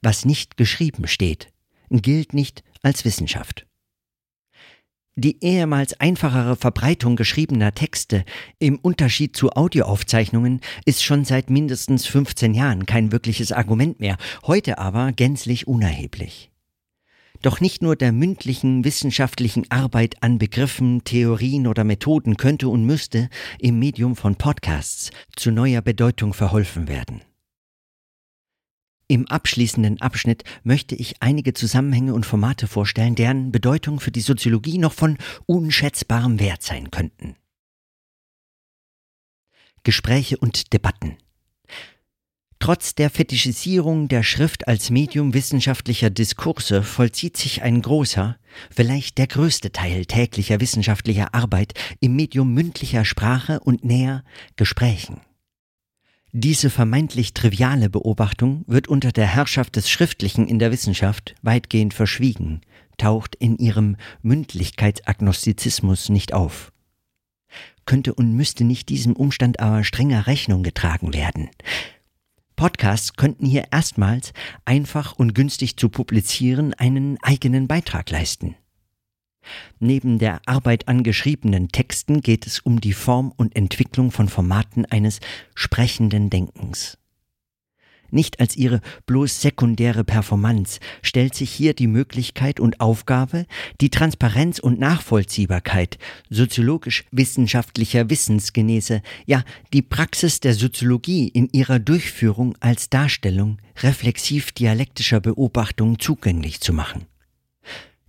was 0.02 0.26
nicht 0.26 0.58
geschrieben 0.58 1.08
steht, 1.08 1.52
gilt 1.90 2.34
nicht 2.34 2.64
als 2.84 3.06
Wissenschaft. 3.06 3.69
Die 5.22 5.44
ehemals 5.44 6.00
einfachere 6.00 6.56
Verbreitung 6.56 7.18
geschriebener 7.18 7.74
Texte 7.74 8.24
im 8.58 8.80
Unterschied 8.80 9.36
zu 9.36 9.52
Audioaufzeichnungen 9.52 10.62
ist 10.86 11.04
schon 11.04 11.26
seit 11.26 11.50
mindestens 11.50 12.06
15 12.06 12.54
Jahren 12.54 12.86
kein 12.86 13.12
wirkliches 13.12 13.52
Argument 13.52 14.00
mehr, 14.00 14.16
heute 14.48 14.78
aber 14.78 15.12
gänzlich 15.12 15.68
unerheblich. 15.68 16.52
Doch 17.42 17.60
nicht 17.60 17.82
nur 17.82 17.98
der 17.98 18.14
mündlichen 18.14 18.86
wissenschaftlichen 18.86 19.70
Arbeit 19.70 20.24
an 20.24 20.38
Begriffen, 20.38 21.04
Theorien 21.04 21.68
oder 21.68 21.84
Methoden 21.84 22.38
könnte 22.38 22.70
und 22.70 22.86
müsste 22.86 23.28
im 23.60 23.78
Medium 23.78 24.16
von 24.16 24.38
Podcasts 24.38 25.12
zu 25.36 25.52
neuer 25.52 25.82
Bedeutung 25.82 26.34
verholfen 26.34 26.88
werden. 26.88 27.20
Im 29.12 29.28
abschließenden 29.28 30.02
Abschnitt 30.02 30.44
möchte 30.62 30.94
ich 30.94 31.16
einige 31.20 31.54
Zusammenhänge 31.54 32.14
und 32.14 32.28
Formate 32.28 32.68
vorstellen, 32.68 33.16
deren 33.16 33.52
Bedeutung 33.52 34.00
für 34.00 34.12
die 34.12 34.22
Soziologie 34.22 34.78
noch 34.78 34.94
von 34.94 35.18
unschätzbarem 35.48 36.40
Wert 36.40 36.62
sein 36.62 36.92
könnten. 36.92 37.36
Gespräche 39.84 40.38
und 40.38 40.74
Debatten. 40.74 41.18
Trotz 42.60 42.94
der 42.94 43.10
Fetischisierung 43.10 44.10
der 44.10 44.22
Schrift 44.22 44.68
als 44.68 44.92
Medium 44.92 45.34
wissenschaftlicher 45.34 46.12
Diskurse 46.12 46.84
vollzieht 46.84 47.36
sich 47.36 47.64
ein 47.64 47.82
großer, 47.82 48.38
vielleicht 48.70 49.18
der 49.18 49.26
größte 49.26 49.72
Teil 49.72 50.06
täglicher 50.06 50.60
wissenschaftlicher 50.60 51.34
Arbeit 51.34 51.74
im 52.00 52.16
Medium 52.16 52.54
mündlicher 52.54 53.06
Sprache 53.06 53.60
und 53.62 53.84
näher 53.84 54.24
Gesprächen. 54.56 55.22
Diese 56.32 56.70
vermeintlich 56.70 57.34
triviale 57.34 57.90
Beobachtung 57.90 58.64
wird 58.68 58.88
unter 58.88 59.12
der 59.12 59.26
Herrschaft 59.26 59.76
des 59.76 59.90
Schriftlichen 59.90 60.48
in 60.48 60.60
der 60.60 60.72
Wissenschaft 60.72 61.34
weitgehend 61.42 61.96
verschwiegen, 61.96 62.62
taucht 63.00 63.36
in 63.36 63.58
ihrem 63.58 63.98
Mündlichkeitsagnostizismus 64.22 66.10
nicht 66.10 66.34
auf. 66.34 66.72
Könnte 67.86 68.14
und 68.14 68.34
müsste 68.34 68.64
nicht 68.64 68.90
diesem 68.90 69.14
Umstand 69.16 69.60
aber 69.60 69.84
strenger 69.84 70.28
Rechnung 70.28 70.62
getragen 70.62 71.16
werden. 71.16 71.50
Podcasts 72.56 73.14
könnten 73.14 73.48
hier 73.48 73.64
erstmals 73.72 74.32
einfach 74.66 75.14
und 75.14 75.34
günstig 75.34 75.78
zu 75.78 75.90
publizieren 75.90 76.76
einen 76.76 77.18
eigenen 77.24 77.68
Beitrag 77.68 78.12
leisten. 78.12 78.56
Neben 79.80 80.20
der 80.20 80.42
Arbeit 80.46 80.88
an 80.88 81.04
geschriebenen 81.04 81.70
Texten 81.70 82.22
geht 82.22 82.46
es 82.46 82.60
um 82.60 82.82
die 82.82 82.94
Form 82.94 83.34
und 83.36 83.56
Entwicklung 83.56 84.12
von 84.12 84.28
Formaten 84.28 84.86
eines 84.86 85.20
sprechenden 85.56 86.30
Denkens. 86.30 86.98
Nicht 88.12 88.40
als 88.40 88.58
ihre 88.58 88.82
bloß 89.06 89.42
sekundäre 89.42 90.04
Performance 90.04 90.80
stellt 91.02 91.36
sich 91.36 91.52
hier 91.52 91.74
die 91.74 91.88
Möglichkeit 91.88 92.60
und 92.60 92.80
Aufgabe, 92.80 93.46
die 93.82 93.90
Transparenz 93.90 94.60
und 94.60 94.80
Nachvollziehbarkeit 94.80 95.98
soziologisch-wissenschaftlicher 96.30 98.10
Wissensgenese, 98.10 99.02
ja 99.26 99.44
die 99.74 99.82
Praxis 99.82 100.40
der 100.40 100.54
Soziologie 100.54 101.28
in 101.28 101.50
ihrer 101.52 101.80
Durchführung 101.80 102.56
als 102.60 102.90
Darstellung 102.90 103.60
reflexiv-dialektischer 103.82 105.20
Beobachtung 105.20 106.00
zugänglich 106.00 106.62
zu 106.62 106.74
machen. 106.74 107.06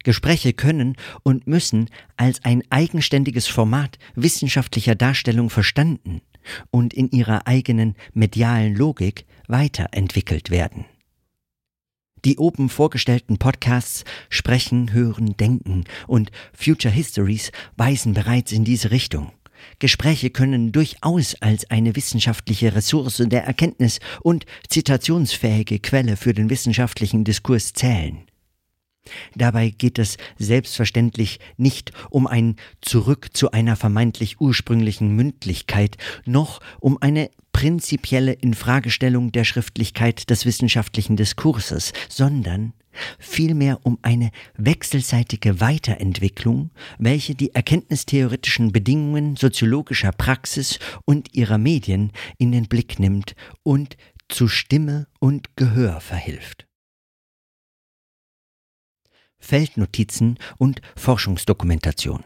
Gespräche 0.04 0.52
können 0.52 0.96
und 1.22 1.46
müssen 1.46 1.88
als 2.16 2.44
ein 2.44 2.62
eigenständiges 2.70 3.46
Format 3.46 3.98
wissenschaftlicher 4.14 4.94
Darstellung 4.94 5.50
verstanden 5.50 6.20
und 6.70 6.94
in 6.94 7.10
ihrer 7.10 7.46
eigenen 7.46 7.94
medialen 8.14 8.74
Logik 8.74 9.26
weiterentwickelt 9.46 10.50
werden. 10.50 10.86
Die 12.24 12.36
oben 12.36 12.68
vorgestellten 12.68 13.38
Podcasts 13.38 14.04
Sprechen, 14.28 14.92
Hören, 14.92 15.36
Denken 15.38 15.84
und 16.06 16.30
Future 16.52 16.92
Histories 16.92 17.50
weisen 17.76 18.12
bereits 18.12 18.52
in 18.52 18.64
diese 18.64 18.90
Richtung. 18.90 19.32
Gespräche 19.78 20.30
können 20.30 20.72
durchaus 20.72 21.34
als 21.40 21.70
eine 21.70 21.96
wissenschaftliche 21.96 22.74
Ressource 22.74 23.22
der 23.26 23.44
Erkenntnis 23.44 24.00
und 24.22 24.46
zitationsfähige 24.68 25.78
Quelle 25.78 26.16
für 26.16 26.34
den 26.34 26.50
wissenschaftlichen 26.50 27.24
Diskurs 27.24 27.72
zählen. 27.72 28.29
Dabei 29.34 29.70
geht 29.70 29.98
es 29.98 30.16
selbstverständlich 30.38 31.40
nicht 31.56 31.92
um 32.10 32.26
ein 32.26 32.56
Zurück 32.80 33.28
zu 33.32 33.50
einer 33.50 33.76
vermeintlich 33.76 34.40
ursprünglichen 34.40 35.14
Mündlichkeit, 35.16 35.96
noch 36.26 36.60
um 36.80 37.00
eine 37.00 37.30
prinzipielle 37.52 38.32
Infragestellung 38.32 39.32
der 39.32 39.44
Schriftlichkeit 39.44 40.30
des 40.30 40.46
wissenschaftlichen 40.46 41.16
Diskurses, 41.16 41.92
sondern 42.08 42.72
vielmehr 43.18 43.80
um 43.82 43.98
eine 44.02 44.30
wechselseitige 44.56 45.60
Weiterentwicklung, 45.60 46.70
welche 46.98 47.34
die 47.34 47.54
erkenntnistheoretischen 47.54 48.72
Bedingungen 48.72 49.36
soziologischer 49.36 50.12
Praxis 50.12 50.78
und 51.04 51.34
ihrer 51.34 51.58
Medien 51.58 52.12
in 52.38 52.52
den 52.52 52.66
Blick 52.66 52.98
nimmt 52.98 53.34
und 53.62 53.96
zu 54.28 54.48
Stimme 54.48 55.06
und 55.18 55.56
Gehör 55.56 56.00
verhilft. 56.00 56.69
Feldnotizen 59.40 60.38
und 60.59 60.81
Forschungsdokumentation 60.96 62.24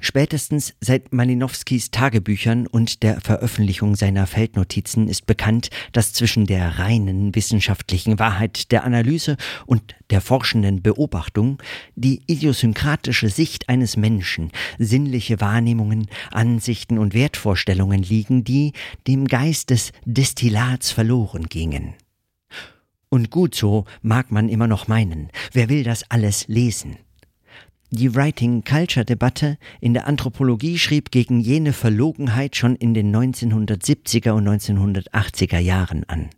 Spätestens 0.00 0.74
seit 0.80 1.12
Malinowskis 1.12 1.90
Tagebüchern 1.90 2.66
und 2.66 3.02
der 3.02 3.20
Veröffentlichung 3.20 3.96
seiner 3.96 4.26
Feldnotizen 4.26 5.08
ist 5.08 5.26
bekannt, 5.26 5.70
dass 5.92 6.12
zwischen 6.12 6.46
der 6.46 6.78
reinen 6.78 7.34
wissenschaftlichen 7.34 8.18
Wahrheit 8.18 8.72
der 8.72 8.84
Analyse 8.84 9.36
und 9.64 9.94
der 10.10 10.20
forschenden 10.20 10.82
Beobachtung 10.82 11.62
die 11.94 12.22
idiosynkratische 12.26 13.30
Sicht 13.30 13.68
eines 13.68 13.96
Menschen, 13.96 14.50
sinnliche 14.78 15.40
Wahrnehmungen, 15.40 16.08
Ansichten 16.30 16.98
und 16.98 17.14
Wertvorstellungen 17.14 18.02
liegen, 18.02 18.44
die 18.44 18.72
dem 19.06 19.26
Geist 19.26 19.70
des 19.70 19.92
Destillats 20.04 20.90
verloren 20.90 21.46
gingen. 21.48 21.94
Und 23.16 23.30
gut 23.30 23.54
so 23.54 23.86
mag 24.02 24.30
man 24.30 24.50
immer 24.50 24.66
noch 24.66 24.88
meinen, 24.88 25.30
wer 25.54 25.70
will 25.70 25.84
das 25.84 26.10
alles 26.10 26.48
lesen? 26.48 26.98
Die 27.88 28.14
Writing-Culture-Debatte 28.14 29.56
in 29.80 29.94
der 29.94 30.06
Anthropologie 30.06 30.76
schrieb 30.78 31.10
gegen 31.10 31.40
jene 31.40 31.72
Verlogenheit 31.72 32.56
schon 32.56 32.76
in 32.76 32.92
den 32.92 33.16
1970er 33.16 34.32
und 34.32 34.46
1980er 34.46 35.58
Jahren 35.58 36.04
an. 36.04 36.28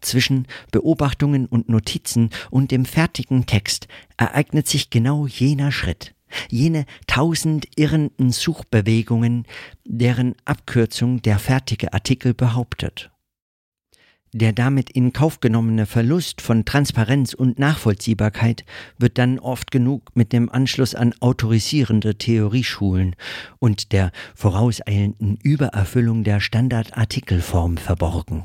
Zwischen 0.00 0.46
Beobachtungen 0.70 1.46
und 1.46 1.68
Notizen 1.68 2.30
und 2.52 2.70
dem 2.70 2.84
fertigen 2.84 3.46
Text 3.46 3.88
ereignet 4.16 4.68
sich 4.68 4.90
genau 4.90 5.26
jener 5.26 5.72
Schritt, 5.72 6.14
jene 6.48 6.86
tausend 7.08 7.66
irrenden 7.74 8.30
Suchbewegungen, 8.30 9.46
deren 9.84 10.36
Abkürzung 10.44 11.22
der 11.22 11.40
fertige 11.40 11.92
Artikel 11.92 12.34
behauptet. 12.34 13.10
Der 14.36 14.52
damit 14.52 14.90
in 14.90 15.14
Kauf 15.14 15.40
genommene 15.40 15.86
Verlust 15.86 16.42
von 16.42 16.66
Transparenz 16.66 17.32
und 17.32 17.58
Nachvollziehbarkeit 17.58 18.66
wird 18.98 19.16
dann 19.16 19.38
oft 19.38 19.70
genug 19.70 20.10
mit 20.14 20.34
dem 20.34 20.50
Anschluss 20.52 20.94
an 20.94 21.14
autorisierende 21.20 22.16
Theorieschulen 22.16 23.16
und 23.60 23.92
der 23.92 24.12
vorauseilenden 24.34 25.38
Übererfüllung 25.42 26.22
der 26.22 26.40
Standardartikelform 26.40 27.78
verborgen. 27.78 28.44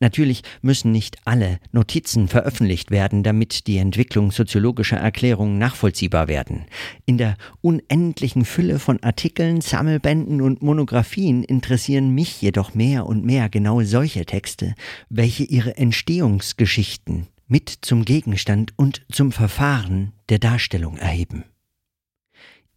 Natürlich 0.00 0.42
müssen 0.62 0.92
nicht 0.92 1.18
alle 1.24 1.58
Notizen 1.72 2.28
veröffentlicht 2.28 2.90
werden, 2.90 3.22
damit 3.22 3.66
die 3.66 3.78
Entwicklung 3.78 4.30
soziologischer 4.30 4.98
Erklärungen 4.98 5.58
nachvollziehbar 5.58 6.28
werden. 6.28 6.66
In 7.04 7.18
der 7.18 7.36
unendlichen 7.60 8.44
Fülle 8.44 8.78
von 8.78 9.02
Artikeln, 9.02 9.60
Sammelbänden 9.60 10.40
und 10.40 10.62
Monographien 10.62 11.44
interessieren 11.44 12.10
mich 12.10 12.42
jedoch 12.42 12.74
mehr 12.74 13.06
und 13.06 13.24
mehr 13.24 13.48
genau 13.48 13.82
solche 13.82 14.26
Texte, 14.26 14.74
welche 15.08 15.44
ihre 15.44 15.76
Entstehungsgeschichten 15.76 17.26
mit 17.48 17.78
zum 17.82 18.04
Gegenstand 18.04 18.72
und 18.76 19.02
zum 19.10 19.32
Verfahren 19.32 20.12
der 20.28 20.38
Darstellung 20.38 20.96
erheben. 20.96 21.44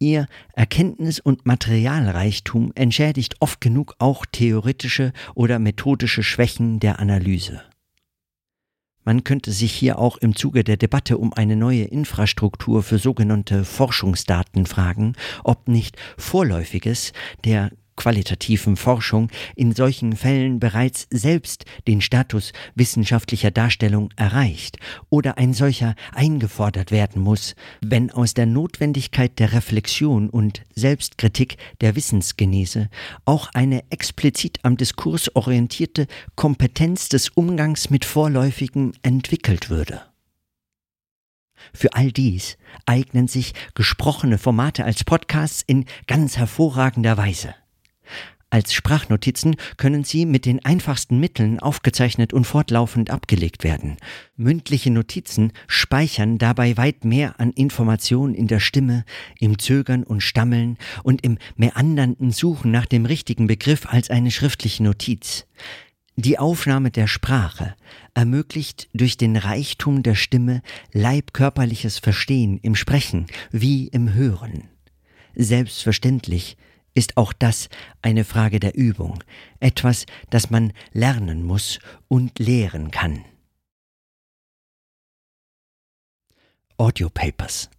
Ihr 0.02 0.28
Erkenntnis- 0.54 1.20
und 1.20 1.44
Materialreichtum 1.44 2.72
entschädigt 2.74 3.36
oft 3.40 3.60
genug 3.60 3.96
auch 3.98 4.24
theoretische 4.24 5.12
oder 5.34 5.58
methodische 5.58 6.22
Schwächen 6.22 6.80
der 6.80 7.00
Analyse. 7.00 7.62
Man 9.04 9.24
könnte 9.24 9.52
sich 9.52 9.72
hier 9.72 9.98
auch 9.98 10.16
im 10.16 10.34
Zuge 10.34 10.64
der 10.64 10.78
Debatte 10.78 11.18
um 11.18 11.34
eine 11.34 11.54
neue 11.54 11.84
Infrastruktur 11.84 12.82
für 12.82 12.98
sogenannte 12.98 13.64
Forschungsdaten 13.64 14.64
fragen, 14.64 15.16
ob 15.44 15.68
nicht 15.68 15.98
Vorläufiges 16.16 17.12
der 17.44 17.70
qualitativen 18.00 18.76
Forschung 18.76 19.28
in 19.54 19.74
solchen 19.74 20.16
Fällen 20.16 20.58
bereits 20.58 21.06
selbst 21.10 21.66
den 21.86 22.00
Status 22.00 22.54
wissenschaftlicher 22.74 23.50
Darstellung 23.50 24.08
erreicht 24.16 24.78
oder 25.10 25.36
ein 25.36 25.52
solcher 25.52 25.94
eingefordert 26.14 26.92
werden 26.92 27.20
muss, 27.20 27.54
wenn 27.82 28.10
aus 28.10 28.32
der 28.32 28.46
Notwendigkeit 28.46 29.38
der 29.38 29.52
Reflexion 29.52 30.30
und 30.30 30.62
Selbstkritik 30.74 31.58
der 31.82 31.94
Wissensgenese 31.94 32.88
auch 33.26 33.50
eine 33.52 33.82
explizit 33.90 34.60
am 34.62 34.78
Diskurs 34.78 35.36
orientierte 35.36 36.06
Kompetenz 36.36 37.10
des 37.10 37.28
Umgangs 37.28 37.90
mit 37.90 38.06
Vorläufigen 38.06 38.94
entwickelt 39.02 39.68
würde. 39.68 40.00
Für 41.74 41.92
all 41.92 42.12
dies 42.12 42.56
eignen 42.86 43.28
sich 43.28 43.52
gesprochene 43.74 44.38
Formate 44.38 44.86
als 44.86 45.04
Podcasts 45.04 45.62
in 45.66 45.84
ganz 46.06 46.38
hervorragender 46.38 47.18
Weise. 47.18 47.54
Als 48.52 48.72
Sprachnotizen 48.72 49.54
können 49.76 50.02
sie 50.02 50.26
mit 50.26 50.44
den 50.44 50.64
einfachsten 50.64 51.20
Mitteln 51.20 51.60
aufgezeichnet 51.60 52.32
und 52.32 52.44
fortlaufend 52.44 53.08
abgelegt 53.08 53.62
werden. 53.62 53.96
Mündliche 54.36 54.90
Notizen 54.90 55.52
speichern 55.68 56.36
dabei 56.36 56.76
weit 56.76 57.04
mehr 57.04 57.38
an 57.38 57.52
Information 57.52 58.34
in 58.34 58.48
der 58.48 58.58
Stimme, 58.58 59.04
im 59.38 59.60
Zögern 59.60 60.02
und 60.02 60.20
Stammeln 60.20 60.78
und 61.04 61.24
im 61.24 61.38
meandernden 61.54 62.32
Suchen 62.32 62.72
nach 62.72 62.86
dem 62.86 63.06
richtigen 63.06 63.46
Begriff 63.46 63.86
als 63.86 64.10
eine 64.10 64.32
schriftliche 64.32 64.82
Notiz. 64.82 65.46
Die 66.16 66.38
Aufnahme 66.38 66.90
der 66.90 67.06
Sprache 67.06 67.76
ermöglicht 68.14 68.88
durch 68.92 69.16
den 69.16 69.36
Reichtum 69.36 70.02
der 70.02 70.16
Stimme 70.16 70.60
leibkörperliches 70.92 72.00
Verstehen 72.00 72.58
im 72.62 72.74
Sprechen 72.74 73.26
wie 73.52 73.86
im 73.86 74.12
Hören. 74.12 74.64
Selbstverständlich 75.36 76.56
ist 76.94 77.16
auch 77.16 77.32
das 77.32 77.68
eine 78.02 78.24
Frage 78.24 78.60
der 78.60 78.74
Übung, 78.74 79.22
etwas, 79.60 80.06
das 80.30 80.50
man 80.50 80.72
lernen 80.92 81.42
muss 81.44 81.78
und 82.08 82.38
lehren 82.38 82.90
kann. 82.90 83.24
Audiopapers 86.76 87.70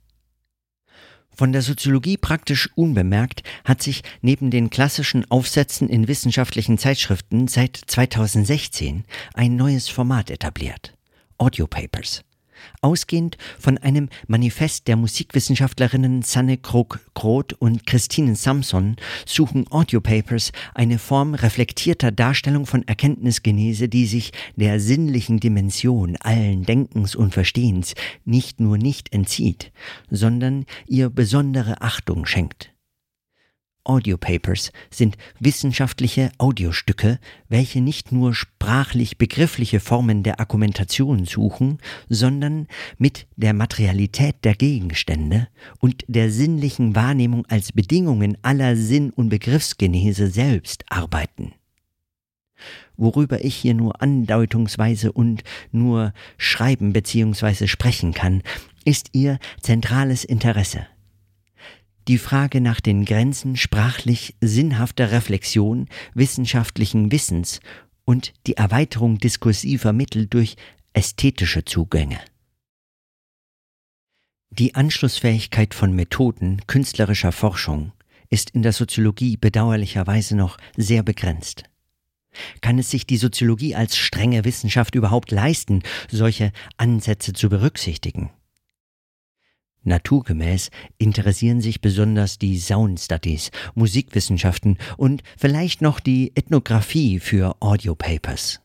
von 1.41 1.53
der 1.53 1.63
Soziologie 1.63 2.17
praktisch 2.17 2.69
unbemerkt 2.75 3.41
hat 3.65 3.81
sich 3.81 4.03
neben 4.21 4.51
den 4.51 4.69
klassischen 4.69 5.29
Aufsätzen 5.31 5.89
in 5.89 6.07
wissenschaftlichen 6.07 6.77
Zeitschriften 6.77 7.47
seit 7.47 7.77
2016 7.77 9.05
ein 9.33 9.55
neues 9.55 9.89
Format 9.89 10.29
etabliert. 10.29 10.95
Audiopapers. 11.39 12.23
Ausgehend 12.81 13.37
von 13.59 13.77
einem 13.77 14.09
Manifest 14.27 14.87
der 14.87 14.95
Musikwissenschaftlerinnen 14.95 16.21
Sanne 16.21 16.57
Krog-Groth 16.57 17.53
und 17.53 17.85
Christine 17.85 18.35
Samson 18.35 18.95
suchen 19.25 19.67
Audiopapers 19.71 20.51
eine 20.73 20.99
Form 20.99 21.33
reflektierter 21.33 22.11
Darstellung 22.11 22.65
von 22.65 22.87
Erkenntnisgenese, 22.87 23.89
die 23.89 24.05
sich 24.05 24.31
der 24.55 24.79
sinnlichen 24.79 25.39
Dimension 25.39 26.17
allen 26.17 26.63
Denkens 26.63 27.15
und 27.15 27.33
Verstehens 27.33 27.93
nicht 28.25 28.59
nur 28.59 28.77
nicht 28.77 29.13
entzieht, 29.13 29.71
sondern 30.09 30.65
ihr 30.87 31.09
besondere 31.09 31.81
Achtung 31.81 32.25
schenkt. 32.25 32.71
Audiopapers 33.83 34.71
sind 34.91 35.17
wissenschaftliche 35.39 36.31
Audiostücke, 36.37 37.19
welche 37.49 37.81
nicht 37.81 38.11
nur 38.11 38.35
sprachlich 38.35 39.17
begriffliche 39.17 39.79
Formen 39.79 40.23
der 40.23 40.39
Argumentation 40.39 41.25
suchen, 41.25 41.79
sondern 42.07 42.67
mit 42.97 43.27
der 43.35 43.53
Materialität 43.53 44.35
der 44.43 44.55
Gegenstände 44.55 45.47
und 45.79 46.05
der 46.07 46.31
sinnlichen 46.31 46.95
Wahrnehmung 46.95 47.45
als 47.47 47.71
Bedingungen 47.71 48.37
aller 48.43 48.75
Sinn- 48.75 49.11
und 49.11 49.29
Begriffsgenese 49.29 50.29
selbst 50.29 50.83
arbeiten. 50.89 51.53
Worüber 52.97 53.43
ich 53.43 53.55
hier 53.55 53.73
nur 53.73 54.01
andeutungsweise 54.01 55.11
und 55.11 55.43
nur 55.71 56.13
schreiben 56.37 56.93
bzw. 56.93 57.65
sprechen 57.65 58.13
kann, 58.13 58.43
ist 58.85 59.09
ihr 59.13 59.39
zentrales 59.61 60.23
Interesse– 60.23 60.85
die 62.07 62.17
Frage 62.17 62.61
nach 62.61 62.81
den 62.81 63.05
Grenzen 63.05 63.55
sprachlich 63.55 64.35
sinnhafter 64.41 65.11
Reflexion, 65.11 65.87
wissenschaftlichen 66.13 67.11
Wissens 67.11 67.59
und 68.05 68.33
die 68.47 68.57
Erweiterung 68.57 69.17
diskursiver 69.17 69.93
Mittel 69.93 70.27
durch 70.27 70.55
ästhetische 70.93 71.65
Zugänge. 71.65 72.19
Die 74.49 74.75
Anschlussfähigkeit 74.75 75.73
von 75.73 75.93
Methoden 75.93 76.61
künstlerischer 76.67 77.31
Forschung 77.31 77.93
ist 78.29 78.49
in 78.49 78.63
der 78.63 78.73
Soziologie 78.73 79.37
bedauerlicherweise 79.37 80.35
noch 80.35 80.57
sehr 80.75 81.03
begrenzt. 81.03 81.63
Kann 82.61 82.79
es 82.79 82.89
sich 82.89 83.05
die 83.05 83.17
Soziologie 83.17 83.75
als 83.75 83.97
strenge 83.97 84.45
Wissenschaft 84.45 84.95
überhaupt 84.95 85.31
leisten, 85.31 85.83
solche 86.09 86.51
Ansätze 86.77 87.33
zu 87.33 87.49
berücksichtigen? 87.49 88.31
Naturgemäß 89.83 90.69
interessieren 90.97 91.61
sich 91.61 91.81
besonders 91.81 92.37
die 92.37 92.59
Sound 92.59 92.99
Studies, 92.99 93.51
Musikwissenschaften 93.73 94.77
und 94.97 95.23
vielleicht 95.37 95.81
noch 95.81 95.99
die 95.99 96.31
Ethnographie 96.35 97.19
für 97.19 97.55
Audiopapers. 97.61 98.61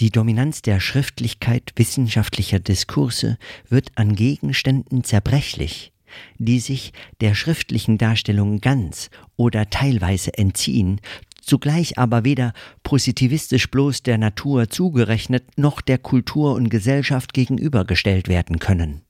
Die 0.00 0.10
Dominanz 0.10 0.60
der 0.60 0.80
Schriftlichkeit 0.80 1.72
wissenschaftlicher 1.76 2.58
Diskurse 2.58 3.38
wird 3.68 3.92
an 3.94 4.14
Gegenständen 4.14 5.04
zerbrechlich, 5.04 5.92
die 6.38 6.60
sich 6.60 6.92
der 7.20 7.34
schriftlichen 7.34 7.96
Darstellung 7.96 8.60
ganz 8.60 9.08
oder 9.36 9.70
teilweise 9.70 10.36
entziehen, 10.36 11.00
zugleich 11.40 11.96
aber 11.96 12.24
weder 12.24 12.52
positivistisch 12.82 13.70
bloß 13.70 14.02
der 14.02 14.18
Natur 14.18 14.68
zugerechnet 14.68 15.56
noch 15.56 15.80
der 15.80 15.98
Kultur 15.98 16.54
und 16.54 16.70
Gesellschaft 16.70 17.32
gegenübergestellt 17.32 18.28
werden 18.28 18.58
können. 18.58 19.03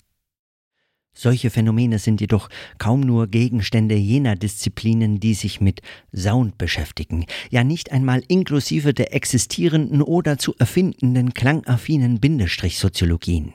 Solche 1.15 1.51
Phänomene 1.51 2.01
sind 2.01 2.21
jedoch 2.21 2.49
kaum 2.79 3.01
nur 3.01 3.29
Gegenstände 3.29 3.95
jener 3.95 4.35
Disziplinen, 4.35 5.21
die 5.21 5.35
sich 5.35 5.61
mit 5.61 5.81
Sound 6.15 6.59
beschäftigen, 6.59 7.27
ja 7.51 7.63
nicht 7.63 7.93
einmal 7.93 8.23
inklusive 8.27 8.93
der 8.93 9.15
existierenden 9.15 10.03
oder 10.03 10.39
zu 10.39 10.55
erfindenden 10.59 11.33
klangaffinen 11.33 12.19
Bindestrichsoziologien. 12.19 13.55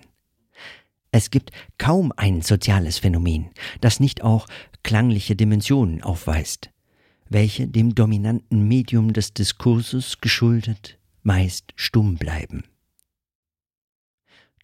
Es 1.11 1.31
gibt 1.31 1.51
kaum 1.77 2.13
ein 2.15 2.41
soziales 2.41 2.99
Phänomen, 2.99 3.49
das 3.81 3.99
nicht 3.99 4.23
auch 4.23 4.47
klangliche 4.83 5.35
Dimensionen 5.35 6.01
aufweist, 6.01 6.69
welche 7.27 7.67
dem 7.67 7.93
dominanten 7.93 8.67
Medium 8.67 9.11
des 9.11 9.33
Diskurses 9.33 10.21
geschuldet 10.21 10.97
meist 11.23 11.73
stumm 11.75 12.15
bleiben. 12.15 12.63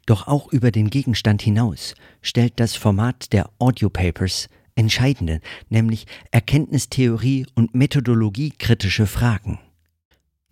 Doch 0.06 0.28
auch 0.28 0.52
über 0.52 0.72
den 0.72 0.90
Gegenstand 0.90 1.42
hinaus 1.42 1.96
stellt 2.22 2.60
das 2.60 2.76
Format 2.76 3.34
der 3.34 3.50
Audiopapers 3.60 4.50
entscheidende, 4.76 5.42
nämlich 5.70 6.06
Erkenntnistheorie 6.32 7.48
und 7.56 7.74
Methodologie 7.74 8.52
kritische 8.52 9.08
Fragen. 9.08 9.60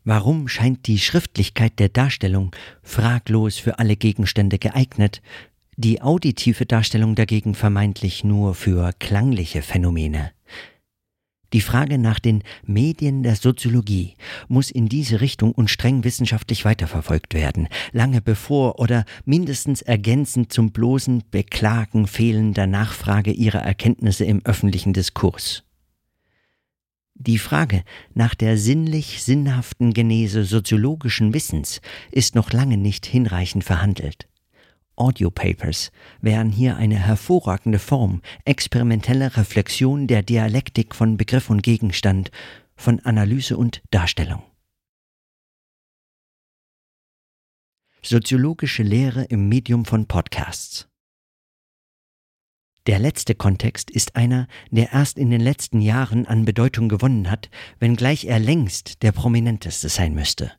Warum 0.05 0.47
scheint 0.47 0.87
die 0.87 0.99
Schriftlichkeit 0.99 1.79
der 1.79 1.89
Darstellung 1.89 2.53
fraglos 2.81 3.57
für 3.57 3.79
alle 3.79 3.95
Gegenstände 3.95 4.59
geeignet, 4.59 5.21
die 5.77 6.01
auditive 6.01 6.65
Darstellung 6.65 7.15
dagegen 7.15 7.55
vermeintlich 7.55 8.23
nur 8.23 8.53
für 8.53 8.91
klangliche 8.99 9.61
Phänomene? 9.61 10.31
Die 11.53 11.61
Frage 11.61 11.99
nach 11.99 12.19
den 12.19 12.43
Medien 12.65 13.21
der 13.21 13.35
Soziologie 13.35 14.15
muss 14.47 14.71
in 14.71 14.89
diese 14.89 15.21
Richtung 15.21 15.51
und 15.51 15.69
streng 15.69 16.03
wissenschaftlich 16.03 16.65
weiterverfolgt 16.65 17.35
werden, 17.35 17.67
lange 17.91 18.21
bevor 18.21 18.79
oder 18.79 19.05
mindestens 19.23 19.83
ergänzend 19.83 20.51
zum 20.51 20.71
bloßen 20.71 21.23
Beklagen 21.29 22.07
fehlender 22.07 22.65
Nachfrage 22.65 23.31
ihrer 23.31 23.61
Erkenntnisse 23.61 24.25
im 24.25 24.41
öffentlichen 24.43 24.93
Diskurs. 24.93 25.63
Die 27.13 27.37
Frage 27.37 27.83
nach 28.15 28.33
der 28.33 28.57
sinnlich 28.57 29.23
sinnhaften 29.23 29.93
Genese 29.93 30.45
soziologischen 30.45 31.35
Wissens 31.35 31.81
ist 32.11 32.33
noch 32.33 32.51
lange 32.51 32.77
nicht 32.77 33.05
hinreichend 33.05 33.63
verhandelt. 33.63 34.27
Audiopapers 34.95 35.91
wären 36.21 36.51
hier 36.51 36.77
eine 36.77 36.97
hervorragende 36.97 37.79
Form 37.79 38.21
experimenteller 38.45 39.35
Reflexion 39.37 40.07
der 40.07 40.23
Dialektik 40.23 40.95
von 40.95 41.17
Begriff 41.17 41.49
und 41.49 41.63
Gegenstand, 41.63 42.31
von 42.75 42.99
Analyse 43.01 43.57
und 43.57 43.81
Darstellung. 43.91 44.43
Soziologische 48.01 48.83
Lehre 48.83 49.23
im 49.23 49.47
Medium 49.47 49.85
von 49.85 50.07
Podcasts. 50.07 50.89
Der 52.85 52.99
letzte 52.99 53.33
Kontext 53.33 53.89
ist 53.89 54.17
einer, 54.17 54.47
der 54.69 54.91
erst 54.91 55.17
in 55.17 55.29
den 55.29 55.39
letzten 55.39 55.79
Jahren 55.79 56.25
an 56.25 56.43
Bedeutung 56.43 56.89
gewonnen 56.89 57.31
hat, 57.31 57.49
wenngleich 57.79 58.25
er 58.25 58.39
längst 58.39 59.03
der 59.03 59.13
prominenteste 59.13 59.87
sein 59.87 60.13
müsste. 60.13 60.51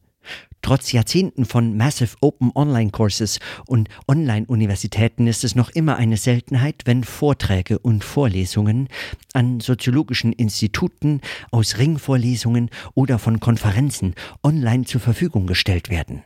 Trotz 0.62 0.92
Jahrzehnten 0.92 1.44
von 1.44 1.76
Massive 1.76 2.16
Open 2.22 2.50
Online 2.54 2.90
Courses 2.90 3.38
und 3.66 3.88
Online-Universitäten 4.08 5.26
ist 5.26 5.44
es 5.44 5.54
noch 5.54 5.68
immer 5.68 5.96
eine 5.96 6.16
Seltenheit, 6.16 6.82
wenn 6.86 7.04
Vorträge 7.04 7.78
und 7.78 8.02
Vorlesungen 8.02 8.88
an 9.34 9.60
soziologischen 9.60 10.32
Instituten, 10.32 11.20
aus 11.50 11.76
Ringvorlesungen 11.76 12.70
oder 12.94 13.18
von 13.18 13.40
Konferenzen 13.40 14.14
online 14.42 14.84
zur 14.84 15.02
Verfügung 15.02 15.46
gestellt 15.46 15.90
werden. 15.90 16.22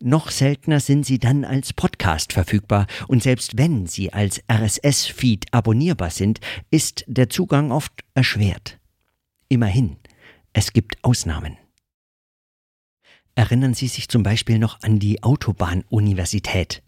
Noch 0.00 0.30
seltener 0.30 0.80
sind 0.80 1.06
sie 1.06 1.18
dann 1.18 1.44
als 1.44 1.72
Podcast 1.72 2.32
verfügbar 2.32 2.86
und 3.08 3.22
selbst 3.22 3.56
wenn 3.56 3.86
sie 3.86 4.12
als 4.12 4.42
RSS-Feed 4.50 5.46
abonnierbar 5.52 6.10
sind, 6.10 6.40
ist 6.70 7.04
der 7.06 7.28
Zugang 7.28 7.70
oft 7.70 7.92
erschwert. 8.14 8.80
Immerhin, 9.48 9.96
es 10.52 10.72
gibt 10.72 10.96
Ausnahmen. 11.02 11.61
Erinnern 13.34 13.72
Sie 13.72 13.88
sich 13.88 14.08
zum 14.08 14.22
Beispiel 14.22 14.58
noch 14.58 14.82
an 14.82 14.98
die 14.98 15.22
Autobahnuniversität? 15.22 16.82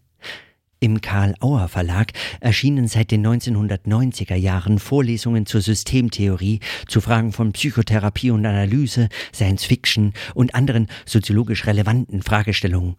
Im 0.79 1.01
Karl-Auer 1.01 1.67
Verlag 1.69 2.11
erschienen 2.39 2.87
seit 2.87 3.09
den 3.09 3.25
1990er 3.25 4.35
Jahren 4.35 4.77
Vorlesungen 4.77 5.47
zur 5.47 5.61
Systemtheorie, 5.61 6.59
zu 6.87 7.01
Fragen 7.01 7.31
von 7.31 7.53
Psychotherapie 7.53 8.29
und 8.29 8.45
Analyse, 8.45 9.09
Science 9.33 9.65
Fiction 9.65 10.13
und 10.35 10.53
anderen 10.53 10.87
soziologisch 11.07 11.65
relevanten 11.65 12.21
Fragestellungen. 12.21 12.95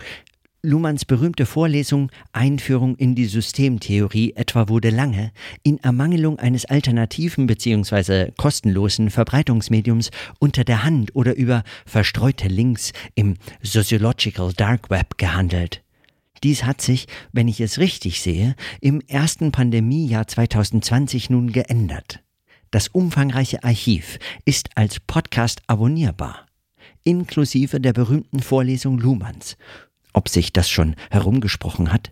Luhmanns 0.67 1.05
berühmte 1.05 1.47
Vorlesung 1.47 2.11
Einführung 2.33 2.97
in 2.97 3.15
die 3.15 3.27
Systemtheorie 3.27 4.33
etwa 4.35 4.69
wurde 4.69 4.91
lange 4.91 5.31
in 5.63 5.79
Ermangelung 5.79 6.41
eines 6.41 6.65
alternativen 6.65 7.47
bzw. 7.47 8.33
kostenlosen 8.37 9.11
Verbreitungsmediums 9.11 10.11
unter 10.41 10.65
der 10.65 10.83
Hand 10.83 11.15
oder 11.15 11.37
über 11.37 11.63
verstreute 11.87 12.49
Links 12.49 12.93
im 13.15 13.37
Sociological 13.63 14.53
Dark 14.55 14.91
Web 14.91 15.19
gehandelt. 15.19 15.85
Dies 16.43 16.65
hat 16.65 16.81
sich, 16.81 17.07
wenn 17.33 17.47
ich 17.47 17.61
es 17.61 17.79
richtig 17.79 18.21
sehe, 18.21 18.57
im 18.81 19.01
ersten 19.07 19.53
Pandemiejahr 19.53 20.27
2020 20.27 21.31
nun 21.31 21.53
geändert. 21.53 22.25
Das 22.73 22.89
umfangreiche 22.89 23.63
Archiv 23.63 24.19
ist 24.45 24.71
als 24.75 24.99
Podcast 24.99 25.63
abonnierbar, 25.69 26.45
inklusive 27.05 27.81
der 27.81 27.93
berühmten 27.93 28.41
Vorlesung 28.41 28.99
Luhmanns 28.99 29.57
ob 30.17 30.29
sich 30.29 30.53
das 30.53 30.69
schon 30.69 30.97
herumgesprochen 31.11 31.93
hat? 31.93 32.11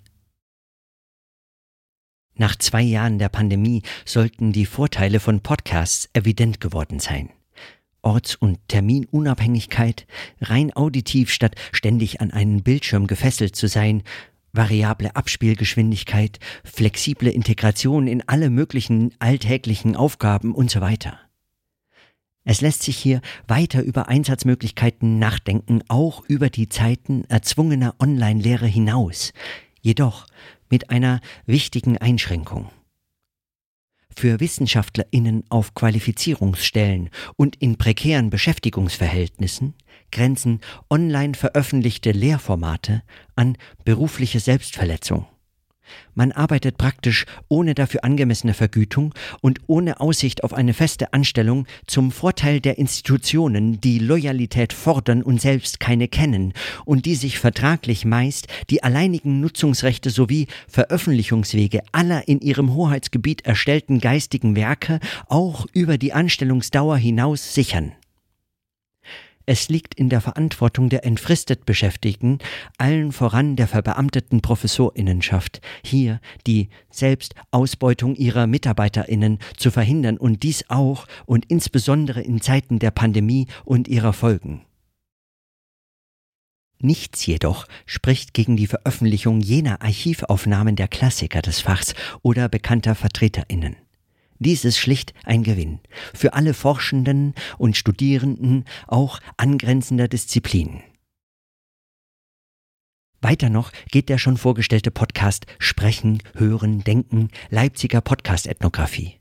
Nach 2.37 2.57
zwei 2.57 2.83
Jahren 2.83 3.19
der 3.19 3.29
Pandemie 3.29 3.83
sollten 4.05 4.53
die 4.53 4.67
Vorteile 4.67 5.21
von 5.21 5.41
Podcasts 5.41 6.09
evident 6.13 6.61
geworden 6.61 6.99
sein. 6.99 7.31
Orts- 8.03 8.35
und 8.35 8.59
Terminunabhängigkeit, 8.69 10.07
rein 10.41 10.75
auditiv 10.77 11.31
statt 11.31 11.55
ständig 11.73 12.21
an 12.21 12.33
einen 12.33 12.63
Bildschirm 12.63 13.07
gefesselt 13.07 13.57
zu 13.57 13.67
sein, 13.67 14.03
variable 14.53 15.17
Abspielgeschwindigkeit, 15.17 16.39
flexible 16.65 17.31
Integration 17.31 18.07
in 18.07 18.29
alle 18.29 18.51
möglichen 18.51 19.15
alltäglichen 19.21 19.97
Aufgaben 19.97 20.55
und 20.55 20.71
so 20.71 20.81
weiter. 20.81 21.19
Es 22.45 22.61
lässt 22.61 22.83
sich 22.83 22.99
hier 22.99 23.23
weiter 23.49 23.83
über 23.83 24.09
Einsatzmöglichkeiten 24.09 25.19
nachdenken, 25.19 25.83
auch 25.89 26.23
über 26.29 26.51
die 26.51 26.69
Zeiten 26.69 27.25
erzwungener 27.29 27.95
Online-Lehre 27.99 28.67
hinaus, 28.67 29.33
jedoch 29.81 30.27
mit 30.69 30.91
einer 30.91 31.21
wichtigen 31.47 31.97
Einschränkung. 31.99 32.71
Für 34.17 34.39
Wissenschaftlerinnen 34.41 35.45
auf 35.49 35.75
Qualifizierungsstellen 35.75 37.11
und 37.37 37.57
in 37.57 37.79
prekären 37.79 38.31
Beschäftigungsverhältnissen 38.31 39.75
grenzen 40.13 40.61
online 40.89 41.35
veröffentlichte 41.35 42.13
Lehrformate 42.13 43.03
an 43.35 43.57
berufliche 43.85 44.39
Selbstverletzung. 44.39 45.27
Man 46.15 46.33
arbeitet 46.33 46.79
praktisch 46.79 47.27
ohne 47.49 47.75
dafür 47.75 48.05
angemessene 48.05 48.55
Vergütung 48.55 49.15
und 49.41 49.61
ohne 49.67 50.01
Aussicht 50.01 50.45
auf 50.45 50.53
eine 50.53 50.75
feste 50.75 51.13
Anstellung 51.13 51.67
zum 51.87 52.11
Vorteil 52.11 52.61
der 52.61 52.79
Institutionen, 52.79 53.81
die 53.81 53.99
Loyalität 53.99 54.73
fordern 54.73 55.23
und 55.23 55.41
selbst 55.41 55.81
keine 55.81 56.09
kennen 56.09 56.53
und 56.85 57.07
die 57.07 57.15
sich 57.15 57.39
vertraglich 57.39 58.05
meist 58.05 58.47
die 58.71 58.83
alleinigen 58.83 59.41
Nutzungsrechte 59.41 60.11
sowie 60.11 60.47
Veröffentlichungswege 60.69 61.83
aller 61.93 62.29
in 62.29 62.41
ihrem 62.41 62.75
Hoheitsgebiet 62.75 63.45
erstellten 63.45 64.01
geistigen 64.01 64.57
Werke 64.57 65.01
auch 65.29 65.67
über 65.73 65.99
die 65.99 66.13
Anstellungsdauer 66.13 66.97
hinaus 66.97 67.55
sichern. 67.55 67.93
Es 69.47 69.69
liegt 69.69 69.95
in 69.95 70.09
der 70.09 70.23
Verantwortung 70.23 70.89
der 70.89 71.05
entfristet 71.05 71.67
Beschäftigten, 71.67 72.39
allen 72.79 73.13
voran 73.13 73.57
der 73.57 73.69
verbeamteten 73.69 74.41
Professorinnenschaft, 74.41 75.61
hier 75.85 76.21
die 76.47 76.71
Selbstausbeutung 76.91 78.17
ihrer 78.17 78.47
Mitarbeiterinnen 78.47 79.39
zu 79.57 79.71
verhindern 79.71 80.17
und 80.17 80.43
dies 80.43 80.65
auch 80.69 81.07
und 81.27 81.45
insbesondere 81.51 82.23
in 82.23 82.41
Zeiten 82.41 82.79
der 82.79 82.91
Pandemie 82.91 83.47
und 83.65 83.87
ihrer 83.87 84.15
Folgen. 84.15 84.65
Nichts 86.81 87.25
jedoch 87.27 87.67
spricht 87.87 88.35
gegen 88.35 88.57
die 88.57 88.67
Veröffentlichung 88.67 89.41
jener 89.41 89.81
Archivaufnahmen 89.83 90.77
der 90.77 90.89
Klassiker 90.89 91.41
des 91.41 91.61
Fachs 91.61 91.95
oder 92.23 92.49
bekannter 92.49 92.95
Vertreterinnen. 92.95 93.77
Dies 94.45 94.65
ist 94.65 94.79
schlicht 94.79 95.15
ein 95.25 95.43
Gewinn 95.43 95.81
für 96.13 96.35
alle 96.35 96.53
Forschenden 96.53 97.35
und 97.57 97.77
Studierenden 97.77 98.65
auch 98.87 99.21
angrenzender 99.37 100.07
Disziplinen. 100.07 100.83
Weiter 103.23 103.49
noch 103.49 103.73
geht 103.91 104.11
der 104.11 104.19
schon 104.19 104.37
vorgestellte 104.37 104.91
Podcast 104.91 105.47
Sprechen, 105.59 106.23
Hören, 106.35 106.85
Denken 106.85 107.31
Leipziger 107.49 108.03
Podcast-Ethnographie. 108.03 109.19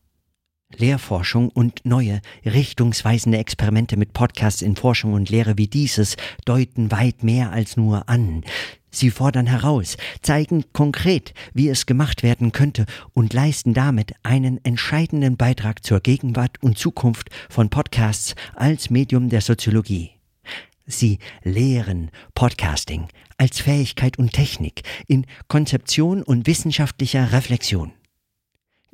Lehrforschung 0.75 1.49
und 1.49 1.85
neue, 1.85 2.19
richtungsweisende 2.43 3.37
Experimente 3.37 3.95
mit 3.95 4.11
Podcasts 4.11 4.61
in 4.61 4.75
Forschung 4.75 5.13
und 5.13 5.29
Lehre 5.29 5.57
wie 5.57 5.67
dieses 5.67 6.17
deuten 6.43 6.91
weit 6.91 7.23
mehr 7.23 7.51
als 7.51 7.77
nur 7.77 8.09
an. 8.09 8.43
Sie 8.93 9.09
fordern 9.09 9.47
heraus, 9.47 9.97
zeigen 10.21 10.65
konkret, 10.71 11.33
wie 11.53 11.67
es 11.67 11.87
gemacht 11.87 12.21
werden 12.21 12.51
könnte 12.51 12.85
und 13.13 13.33
leisten 13.33 13.73
damit 13.73 14.13
einen 14.21 14.63
entscheidenden 14.63 15.35
Beitrag 15.35 15.83
zur 15.83 15.99
Gegenwart 15.99 16.61
und 16.61 16.77
Zukunft 16.77 17.29
von 17.49 17.71
Podcasts 17.71 18.35
als 18.55 18.91
Medium 18.91 19.29
der 19.29 19.41
Soziologie. 19.41 20.11
Sie 20.85 21.17
lehren 21.43 22.11
Podcasting 22.35 23.07
als 23.37 23.61
Fähigkeit 23.61 24.19
und 24.19 24.31
Technik 24.31 24.83
in 25.07 25.25
Konzeption 25.47 26.21
und 26.21 26.45
wissenschaftlicher 26.45 27.31
Reflexion. 27.31 27.93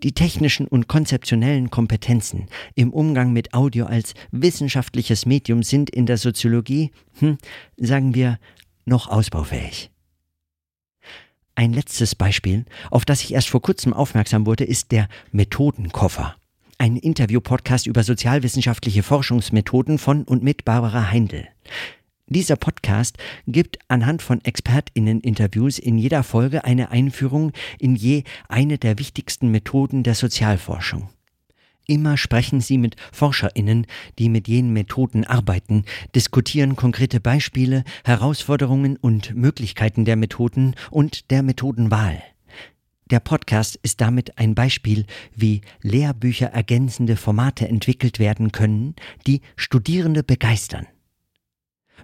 Die 0.02 0.14
technischen 0.14 0.66
und 0.66 0.88
konzeptionellen 0.88 1.72
Kompetenzen 1.72 2.48
im 2.74 2.94
Umgang 2.94 3.34
mit 3.34 3.54
Audio 3.54 3.86
als 3.86 4.14
wissenschaftliches 4.32 5.26
Medium 5.26 5.62
sind 5.62 5.90
in 5.90 6.06
der 6.06 6.18
Soziologie, 6.18 6.92
hm, 7.20 7.38
sagen 7.76 8.16
wir, 8.16 8.40
noch 8.90 9.08
ausbaufähig. 9.08 9.90
Ein 11.56 11.74
letztes 11.74 12.16
Beispiel, 12.16 12.66
auf 12.90 13.06
das 13.06 13.22
ich 13.22 13.34
erst 13.34 13.50
vor 13.50 13.62
kurzem 13.62 13.94
aufmerksam 13.94 14.46
wurde, 14.46 14.64
ist 14.64 14.92
der 14.92 15.08
Methodenkoffer. 15.32 16.36
Ein 16.78 16.96
Interview-Podcast 16.96 17.88
über 17.88 18.04
sozialwissenschaftliche 18.04 19.04
Forschungsmethoden 19.04 19.98
von 19.98 20.24
und 20.24 20.44
mit 20.44 20.64
Barbara 20.64 21.12
Heindl. 21.12 21.48
Dieser 22.28 22.56
Podcast 22.56 23.18
gibt 23.48 23.80
anhand 23.90 24.22
von 24.22 24.44
Expertinnen-Interviews 24.46 25.80
in 25.80 25.98
jeder 25.98 26.24
Folge 26.24 26.64
eine 26.64 26.92
Einführung 26.92 27.52
in 27.80 27.96
je 27.96 28.24
eine 28.48 28.78
der 28.78 29.00
wichtigsten 29.00 29.50
Methoden 29.50 30.04
der 30.04 30.16
Sozialforschung. 30.16 31.10
Immer 31.90 32.18
sprechen 32.18 32.62
sie 32.62 32.78
mit 32.78 32.98
Forscherinnen, 33.12 33.88
die 34.20 34.30
mit 34.30 34.48
jenen 34.48 34.74
Methoden 34.74 35.24
arbeiten, 35.24 35.86
diskutieren 36.14 36.76
konkrete 36.76 37.20
Beispiele, 37.20 37.84
Herausforderungen 38.06 38.96
und 38.96 39.34
Möglichkeiten 39.34 40.06
der 40.06 40.16
Methoden 40.16 40.76
und 40.92 41.32
der 41.32 41.42
Methodenwahl. 41.42 42.22
Der 43.10 43.20
Podcast 43.20 43.80
ist 43.82 44.02
damit 44.02 44.38
ein 44.38 44.54
Beispiel, 44.54 45.08
wie 45.36 45.62
Lehrbücher 45.82 46.50
ergänzende 46.50 47.16
Formate 47.16 47.68
entwickelt 47.68 48.20
werden 48.20 48.52
können, 48.52 48.96
die 49.26 49.42
Studierende 49.56 50.22
begeistern. 50.22 50.86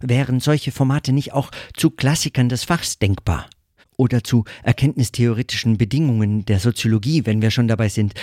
Wären 0.02 0.40
solche 0.40 0.72
Formate 0.72 1.14
nicht 1.14 1.34
auch 1.34 1.52
zu 1.76 1.92
Klassikern 1.92 2.50
des 2.50 2.64
Fachs 2.64 2.98
denkbar? 2.98 3.52
Oder 3.98 4.24
zu 4.24 4.46
erkenntnistheoretischen 4.64 5.78
Bedingungen 5.78 6.44
der 6.44 6.60
Soziologie, 6.60 7.28
wenn 7.28 7.44
wir 7.44 7.52
schon 7.52 7.68
dabei 7.68 7.88
sind? 7.88 8.16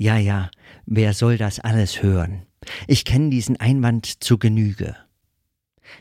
Ja, 0.00 0.16
ja, 0.16 0.50
wer 0.86 1.12
soll 1.12 1.36
das 1.36 1.60
alles 1.60 2.02
hören? 2.02 2.46
Ich 2.86 3.04
kenne 3.04 3.28
diesen 3.28 3.60
Einwand 3.60 4.24
zu 4.24 4.38
Genüge. 4.38 4.96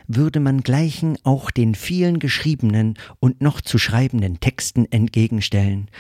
Würde 0.08 0.40
man 0.40 0.62
gleichen 0.62 1.18
auch 1.24 1.52
den 1.52 1.76
vielen 1.76 2.20
geschriebenen 2.20 2.98
und 3.20 3.42
noch 3.42 3.60
zu 3.60 3.78
schreibenden 3.78 4.40
Texten 4.40 4.90
entgegenstellen, 4.90 5.92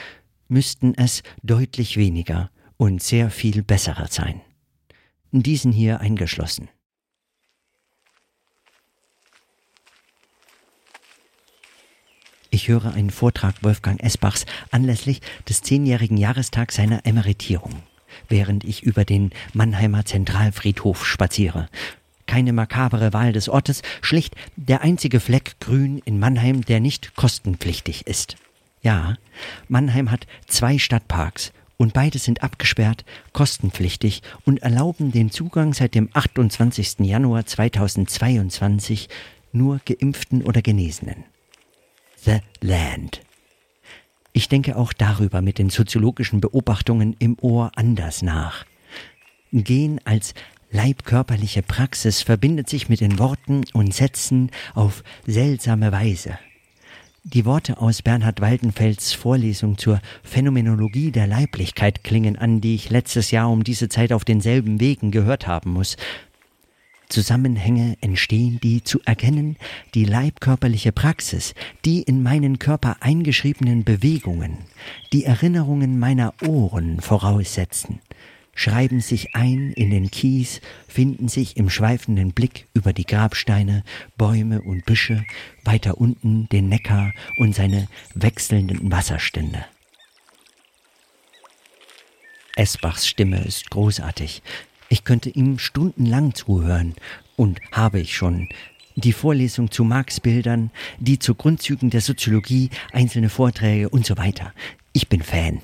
müssten 0.47 0.93
es 0.95 1.23
deutlich 1.43 1.97
weniger 1.97 2.51
und 2.77 3.03
sehr 3.03 3.29
viel 3.29 3.63
besserer 3.63 4.07
sein. 4.07 4.39
Diesen 5.33 5.73
hier 5.73 5.99
eingeschlossen. 5.99 6.69
Ich 12.49 12.69
höre 12.69 12.93
einen 12.93 13.09
Vortrag 13.09 13.61
Wolfgang 13.61 14.01
Esbachs 14.01 14.45
anlässlich 14.71 15.21
des 15.47 15.61
zehnjährigen 15.61 16.17
Jahrestags 16.17 16.75
seiner 16.75 17.05
Emeritierung, 17.05 17.83
während 18.27 18.63
ich 18.63 18.83
über 18.83 19.05
den 19.05 19.31
Mannheimer 19.53 20.05
Zentralfriedhof 20.05 21.05
spaziere. 21.05 21.69
Keine 22.25 22.53
makabere 22.53 23.13
Wahl 23.13 23.33
des 23.33 23.49
Ortes, 23.49 23.81
schlicht 24.01 24.35
der 24.55 24.81
einzige 24.81 25.19
Fleck 25.19 25.55
grün 25.59 26.01
in 26.05 26.19
Mannheim, 26.19 26.63
der 26.63 26.79
nicht 26.79 27.15
kostenpflichtig 27.15 28.05
ist. 28.05 28.35
Ja, 28.81 29.15
Mannheim 29.67 30.11
hat 30.11 30.27
zwei 30.47 30.77
Stadtparks 30.77 31.51
und 31.77 31.93
beide 31.93 32.19
sind 32.19 32.43
abgesperrt, 32.43 33.05
kostenpflichtig 33.33 34.21
und 34.45 34.61
erlauben 34.61 35.11
den 35.11 35.31
Zugang 35.31 35.73
seit 35.73 35.95
dem 35.95 36.09
28. 36.13 36.99
Januar 36.99 37.45
2022 37.45 39.09
nur 39.51 39.79
Geimpften 39.85 40.43
oder 40.43 40.61
Genesenen. 40.61 41.23
The 42.17 42.39
Land. 42.61 43.21
Ich 44.33 44.47
denke 44.47 44.77
auch 44.77 44.93
darüber 44.93 45.41
mit 45.41 45.57
den 45.57 45.69
soziologischen 45.69 46.41
Beobachtungen 46.41 47.15
im 47.19 47.37
Ohr 47.41 47.71
anders 47.75 48.21
nach. 48.21 48.65
Gehen 49.51 49.99
als 50.05 50.33
leibkörperliche 50.71 51.63
Praxis 51.63 52.21
verbindet 52.21 52.69
sich 52.69 52.89
mit 52.89 53.01
den 53.01 53.17
Worten 53.17 53.63
und 53.73 53.93
Sätzen 53.93 54.51
auf 54.75 55.03
seltsame 55.25 55.91
Weise. 55.91 56.37
Die 57.23 57.45
Worte 57.45 57.79
aus 57.79 58.01
Bernhard 58.01 58.39
Waldenfels 58.39 59.13
Vorlesung 59.13 59.77
zur 59.77 59.99
Phänomenologie 60.23 61.11
der 61.11 61.27
Leiblichkeit 61.27 62.03
klingen 62.03 62.37
an, 62.37 62.61
die 62.61 62.75
ich 62.75 62.89
letztes 62.89 63.31
Jahr 63.31 63.51
um 63.51 63.63
diese 63.63 63.89
Zeit 63.89 64.13
auf 64.13 64.23
denselben 64.23 64.79
Wegen 64.79 65.11
gehört 65.11 65.45
haben 65.45 65.73
muss, 65.73 65.97
Zusammenhänge 67.09 67.97
entstehen, 68.01 68.59
die 68.61 68.83
zu 68.83 68.99
erkennen, 69.03 69.57
die 69.95 70.05
leibkörperliche 70.05 70.91
Praxis, 70.91 71.55
die 71.83 72.03
in 72.03 72.23
meinen 72.23 72.59
Körper 72.59 72.97
eingeschriebenen 73.01 73.83
Bewegungen, 73.83 74.59
die 75.11 75.25
Erinnerungen 75.25 75.99
meiner 75.99 76.33
Ohren 76.47 77.01
voraussetzen, 77.01 77.99
schreiben 78.53 79.01
sich 79.01 79.35
ein 79.35 79.71
in 79.71 79.89
den 79.89 80.11
Kies, 80.11 80.61
finden 80.87 81.29
sich 81.29 81.57
im 81.57 81.69
schweifenden 81.69 82.33
Blick 82.33 82.67
über 82.73 82.93
die 82.93 83.05
Grabsteine, 83.05 83.83
Bäume 84.17 84.61
und 84.61 84.85
Büsche, 84.85 85.23
weiter 85.63 85.97
unten 85.97 86.47
den 86.49 86.69
Neckar 86.69 87.13
und 87.37 87.55
seine 87.55 87.87
wechselnden 88.13 88.91
Wasserstände. 88.91 89.65
Esbachs 92.55 93.07
Stimme 93.07 93.39
ist 93.45 93.69
großartig. 93.69 94.43
Ich 94.89 95.03
könnte 95.03 95.29
ihm 95.29 95.59
stundenlang 95.59 96.33
zuhören 96.33 96.95
und 97.35 97.59
habe 97.71 97.99
ich 97.99 98.15
schon. 98.15 98.49
Die 98.95 99.13
Vorlesung 99.13 99.69
zu 99.71 99.83
Marx-Bildern, 99.83 100.71
die 100.97 101.19
zu 101.19 101.35
Grundzügen 101.35 101.91
der 101.91 102.01
Soziologie, 102.01 102.71
einzelne 102.91 103.29
Vorträge 103.29 103.89
und 103.89 104.05
so 104.05 104.17
weiter. 104.17 104.51
Ich 104.91 105.07
bin 105.07 105.21
Fan. 105.21 105.61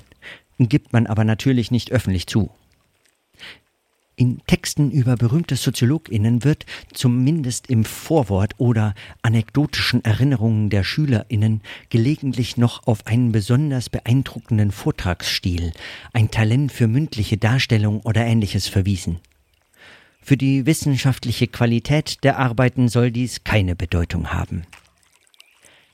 Gibt 0.58 0.92
man 0.92 1.06
aber 1.06 1.24
natürlich 1.24 1.70
nicht 1.70 1.90
öffentlich 1.90 2.28
zu. 2.28 2.50
In 4.18 4.40
Texten 4.46 4.90
über 4.90 5.16
berühmte 5.16 5.56
SoziologInnen 5.56 6.42
wird 6.42 6.64
zumindest 6.94 7.66
im 7.66 7.84
Vorwort 7.84 8.54
oder 8.56 8.94
anekdotischen 9.20 10.02
Erinnerungen 10.06 10.70
der 10.70 10.84
SchülerInnen 10.84 11.60
gelegentlich 11.90 12.56
noch 12.56 12.86
auf 12.86 13.06
einen 13.06 13.30
besonders 13.30 13.90
beeindruckenden 13.90 14.70
Vortragsstil, 14.70 15.74
ein 16.14 16.30
Talent 16.30 16.72
für 16.72 16.86
mündliche 16.86 17.36
Darstellung 17.36 18.00
oder 18.00 18.24
ähnliches 18.24 18.68
verwiesen. 18.68 19.18
Für 20.22 20.38
die 20.38 20.64
wissenschaftliche 20.64 21.46
Qualität 21.46 22.24
der 22.24 22.38
Arbeiten 22.38 22.88
soll 22.88 23.10
dies 23.10 23.44
keine 23.44 23.76
Bedeutung 23.76 24.32
haben. 24.32 24.62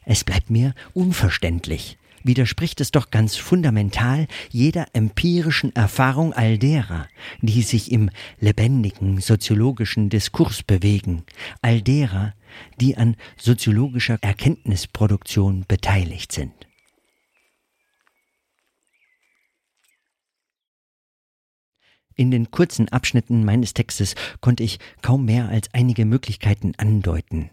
Es 0.05 0.23
bleibt 0.23 0.49
mir 0.49 0.77
unverständlich, 0.95 1.99
widerspricht 2.25 2.81
es 2.81 2.91
doch 2.91 3.11
ganz 3.11 3.37
fundamental 3.37 4.27
jeder 4.51 4.87
empirischen 4.93 5.75
Erfahrung 5.75 6.33
all 6.33 6.59
derer, 6.59 7.09
die 7.41 7.63
sich 7.63 7.93
im 7.93 8.11
lebendigen 8.41 9.21
soziologischen 9.21 10.09
Diskurs 10.09 10.63
bewegen, 10.63 11.25
all 11.61 11.83
derer, 11.83 12.35
die 12.81 12.97
an 12.97 13.17
soziologischer 13.37 14.19
Erkenntnisproduktion 14.21 15.65
beteiligt 15.67 16.33
sind. 16.33 16.53
In 22.15 22.31
den 22.31 22.51
kurzen 22.51 22.89
Abschnitten 22.89 23.45
meines 23.45 23.75
Textes 23.75 24.15
konnte 24.41 24.63
ich 24.63 24.79
kaum 25.01 25.25
mehr 25.25 25.49
als 25.49 25.73
einige 25.73 26.05
Möglichkeiten 26.05 26.75
andeuten. 26.77 27.51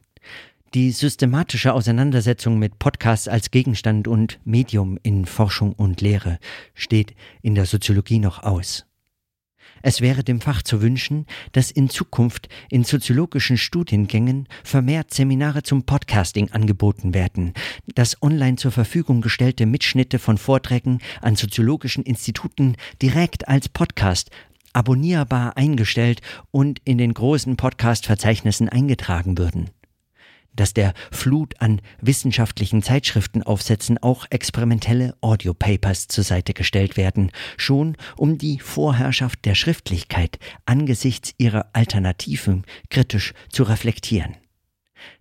Die 0.75 0.91
systematische 0.91 1.73
Auseinandersetzung 1.73 2.59
mit 2.59 2.77
Podcasts 2.77 3.27
als 3.27 3.49
Gegenstand 3.49 4.07
und 4.07 4.39
Medium 4.45 4.99
in 5.01 5.25
Forschung 5.25 5.73
und 5.73 5.99
Lehre 5.99 6.37
steht 6.75 7.15
in 7.41 7.55
der 7.55 7.65
Soziologie 7.65 8.19
noch 8.19 8.43
aus. 8.43 8.85
Es 9.81 9.99
wäre 9.99 10.23
dem 10.23 10.41
Fach 10.41 10.61
zu 10.61 10.83
wünschen, 10.83 11.25
dass 11.53 11.71
in 11.71 11.89
Zukunft 11.89 12.49
in 12.69 12.83
soziologischen 12.83 13.57
Studiengängen 13.57 14.47
vermehrt 14.63 15.11
Seminare 15.11 15.63
zum 15.63 15.87
Podcasting 15.87 16.51
angeboten 16.51 17.15
werden, 17.15 17.53
dass 17.95 18.21
online 18.21 18.57
zur 18.57 18.71
Verfügung 18.71 19.21
gestellte 19.21 19.65
Mitschnitte 19.65 20.19
von 20.19 20.37
Vorträgen 20.37 20.99
an 21.21 21.35
soziologischen 21.35 22.03
Instituten 22.03 22.75
direkt 23.01 23.47
als 23.47 23.69
Podcast 23.69 24.29
abonnierbar 24.73 25.57
eingestellt 25.57 26.21
und 26.51 26.79
in 26.85 26.99
den 26.99 27.15
großen 27.15 27.57
Podcast-Verzeichnissen 27.57 28.69
eingetragen 28.69 29.39
würden 29.39 29.71
dass 30.59 30.73
der 30.73 30.93
Flut 31.11 31.59
an 31.61 31.81
wissenschaftlichen 32.01 32.83
Zeitschriftenaufsätzen 32.83 33.97
auch 33.97 34.25
experimentelle 34.29 35.15
Audiopapers 35.21 36.07
zur 36.07 36.23
Seite 36.23 36.53
gestellt 36.53 36.97
werden, 36.97 37.31
schon 37.57 37.95
um 38.17 38.37
die 38.37 38.59
Vorherrschaft 38.59 39.45
der 39.45 39.55
Schriftlichkeit 39.55 40.37
angesichts 40.65 41.33
ihrer 41.37 41.67
Alternativen 41.73 42.65
kritisch 42.89 43.33
zu 43.49 43.63
reflektieren 43.63 44.35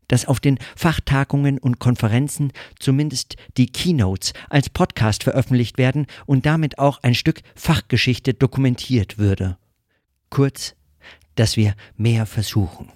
dass 0.09 0.25
auf 0.27 0.41
den 0.41 0.59
Fachtagungen 0.75 1.59
und 1.59 1.79
Konferenzen 1.79 2.53
zumindest 2.81 3.37
die 3.59 3.67
Keynotes 3.67 4.33
als 4.49 4.71
Podcast 4.71 5.23
veröffentlicht 5.23 5.79
werden 5.79 6.07
und 6.27 6.47
damit 6.47 6.79
auch 6.79 7.03
ein 7.03 7.15
Stück 7.15 7.43
Fachgeschichte 7.55 8.33
dokumentiert 8.33 9.19
würde. 9.19 9.59
Kurz, 10.31 10.75
dass 11.35 11.57
wir 11.59 11.75
mehr 11.97 12.25
versuchen. 12.25 12.91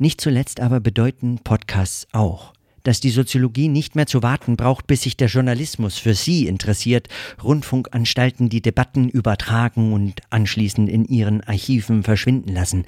Nicht 0.00 0.22
zuletzt 0.22 0.60
aber 0.60 0.80
bedeuten 0.80 1.40
Podcasts 1.44 2.08
auch, 2.12 2.54
dass 2.84 3.00
die 3.00 3.10
Soziologie 3.10 3.68
nicht 3.68 3.96
mehr 3.96 4.06
zu 4.06 4.22
warten 4.22 4.56
braucht, 4.56 4.86
bis 4.86 5.02
sich 5.02 5.18
der 5.18 5.28
Journalismus 5.28 5.98
für 5.98 6.14
sie 6.14 6.46
interessiert, 6.46 7.08
Rundfunkanstalten 7.44 8.48
die 8.48 8.62
Debatten 8.62 9.10
übertragen 9.10 9.92
und 9.92 10.22
anschließend 10.30 10.88
in 10.88 11.04
ihren 11.04 11.42
Archiven 11.42 12.02
verschwinden 12.02 12.54
lassen. 12.54 12.86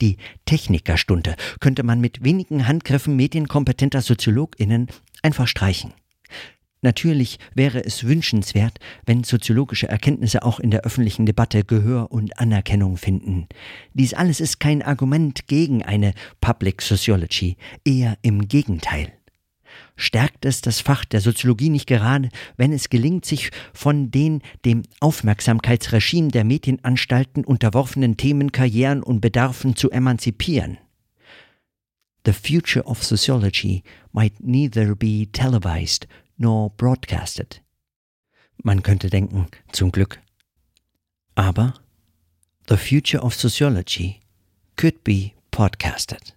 Die 0.00 0.16
Technikerstunde 0.46 1.36
könnte 1.60 1.82
man 1.82 2.00
mit 2.00 2.24
wenigen 2.24 2.66
Handgriffen 2.66 3.14
medienkompetenter 3.14 4.00
SoziologInnen 4.00 4.86
einfach 5.22 5.48
streichen. 5.48 5.92
Natürlich 6.84 7.38
wäre 7.54 7.82
es 7.82 8.04
wünschenswert, 8.04 8.78
wenn 9.06 9.24
soziologische 9.24 9.88
Erkenntnisse 9.88 10.42
auch 10.42 10.60
in 10.60 10.70
der 10.70 10.82
öffentlichen 10.82 11.24
Debatte 11.24 11.64
Gehör 11.64 12.12
und 12.12 12.38
Anerkennung 12.38 12.98
finden. 12.98 13.46
Dies 13.94 14.12
alles 14.12 14.38
ist 14.38 14.60
kein 14.60 14.82
Argument 14.82 15.46
gegen 15.46 15.82
eine 15.82 16.12
Public 16.42 16.82
Sociology, 16.82 17.56
eher 17.86 18.18
im 18.20 18.48
Gegenteil. 18.48 19.14
Stärkt 19.96 20.44
es 20.44 20.60
das 20.60 20.80
Fach 20.80 21.06
der 21.06 21.22
Soziologie 21.22 21.70
nicht 21.70 21.86
gerade, 21.86 22.28
wenn 22.58 22.70
es 22.70 22.90
gelingt, 22.90 23.24
sich 23.24 23.50
von 23.72 24.10
den 24.10 24.42
dem 24.66 24.82
Aufmerksamkeitsregime 25.00 26.28
der 26.28 26.44
Medienanstalten 26.44 27.46
unterworfenen 27.46 28.18
Themen, 28.18 28.52
Karrieren 28.52 29.02
und 29.02 29.22
Bedarfen 29.22 29.74
zu 29.74 29.90
emanzipieren? 29.90 30.76
The 32.26 32.32
future 32.32 32.84
of 32.84 33.02
sociology 33.02 33.82
might 34.12 34.34
neither 34.40 34.94
be 34.94 35.26
televised 35.32 36.06
nor 36.36 36.70
broadcasted. 36.70 37.60
Man 38.62 38.82
könnte 38.82 39.10
denken, 39.10 39.48
zum 39.72 39.90
Glück. 39.90 40.20
Aber 41.34 41.74
the 42.68 42.76
future 42.76 43.22
of 43.22 43.34
sociology 43.34 44.20
could 44.76 45.02
be 45.04 45.32
podcasted. 45.50 46.33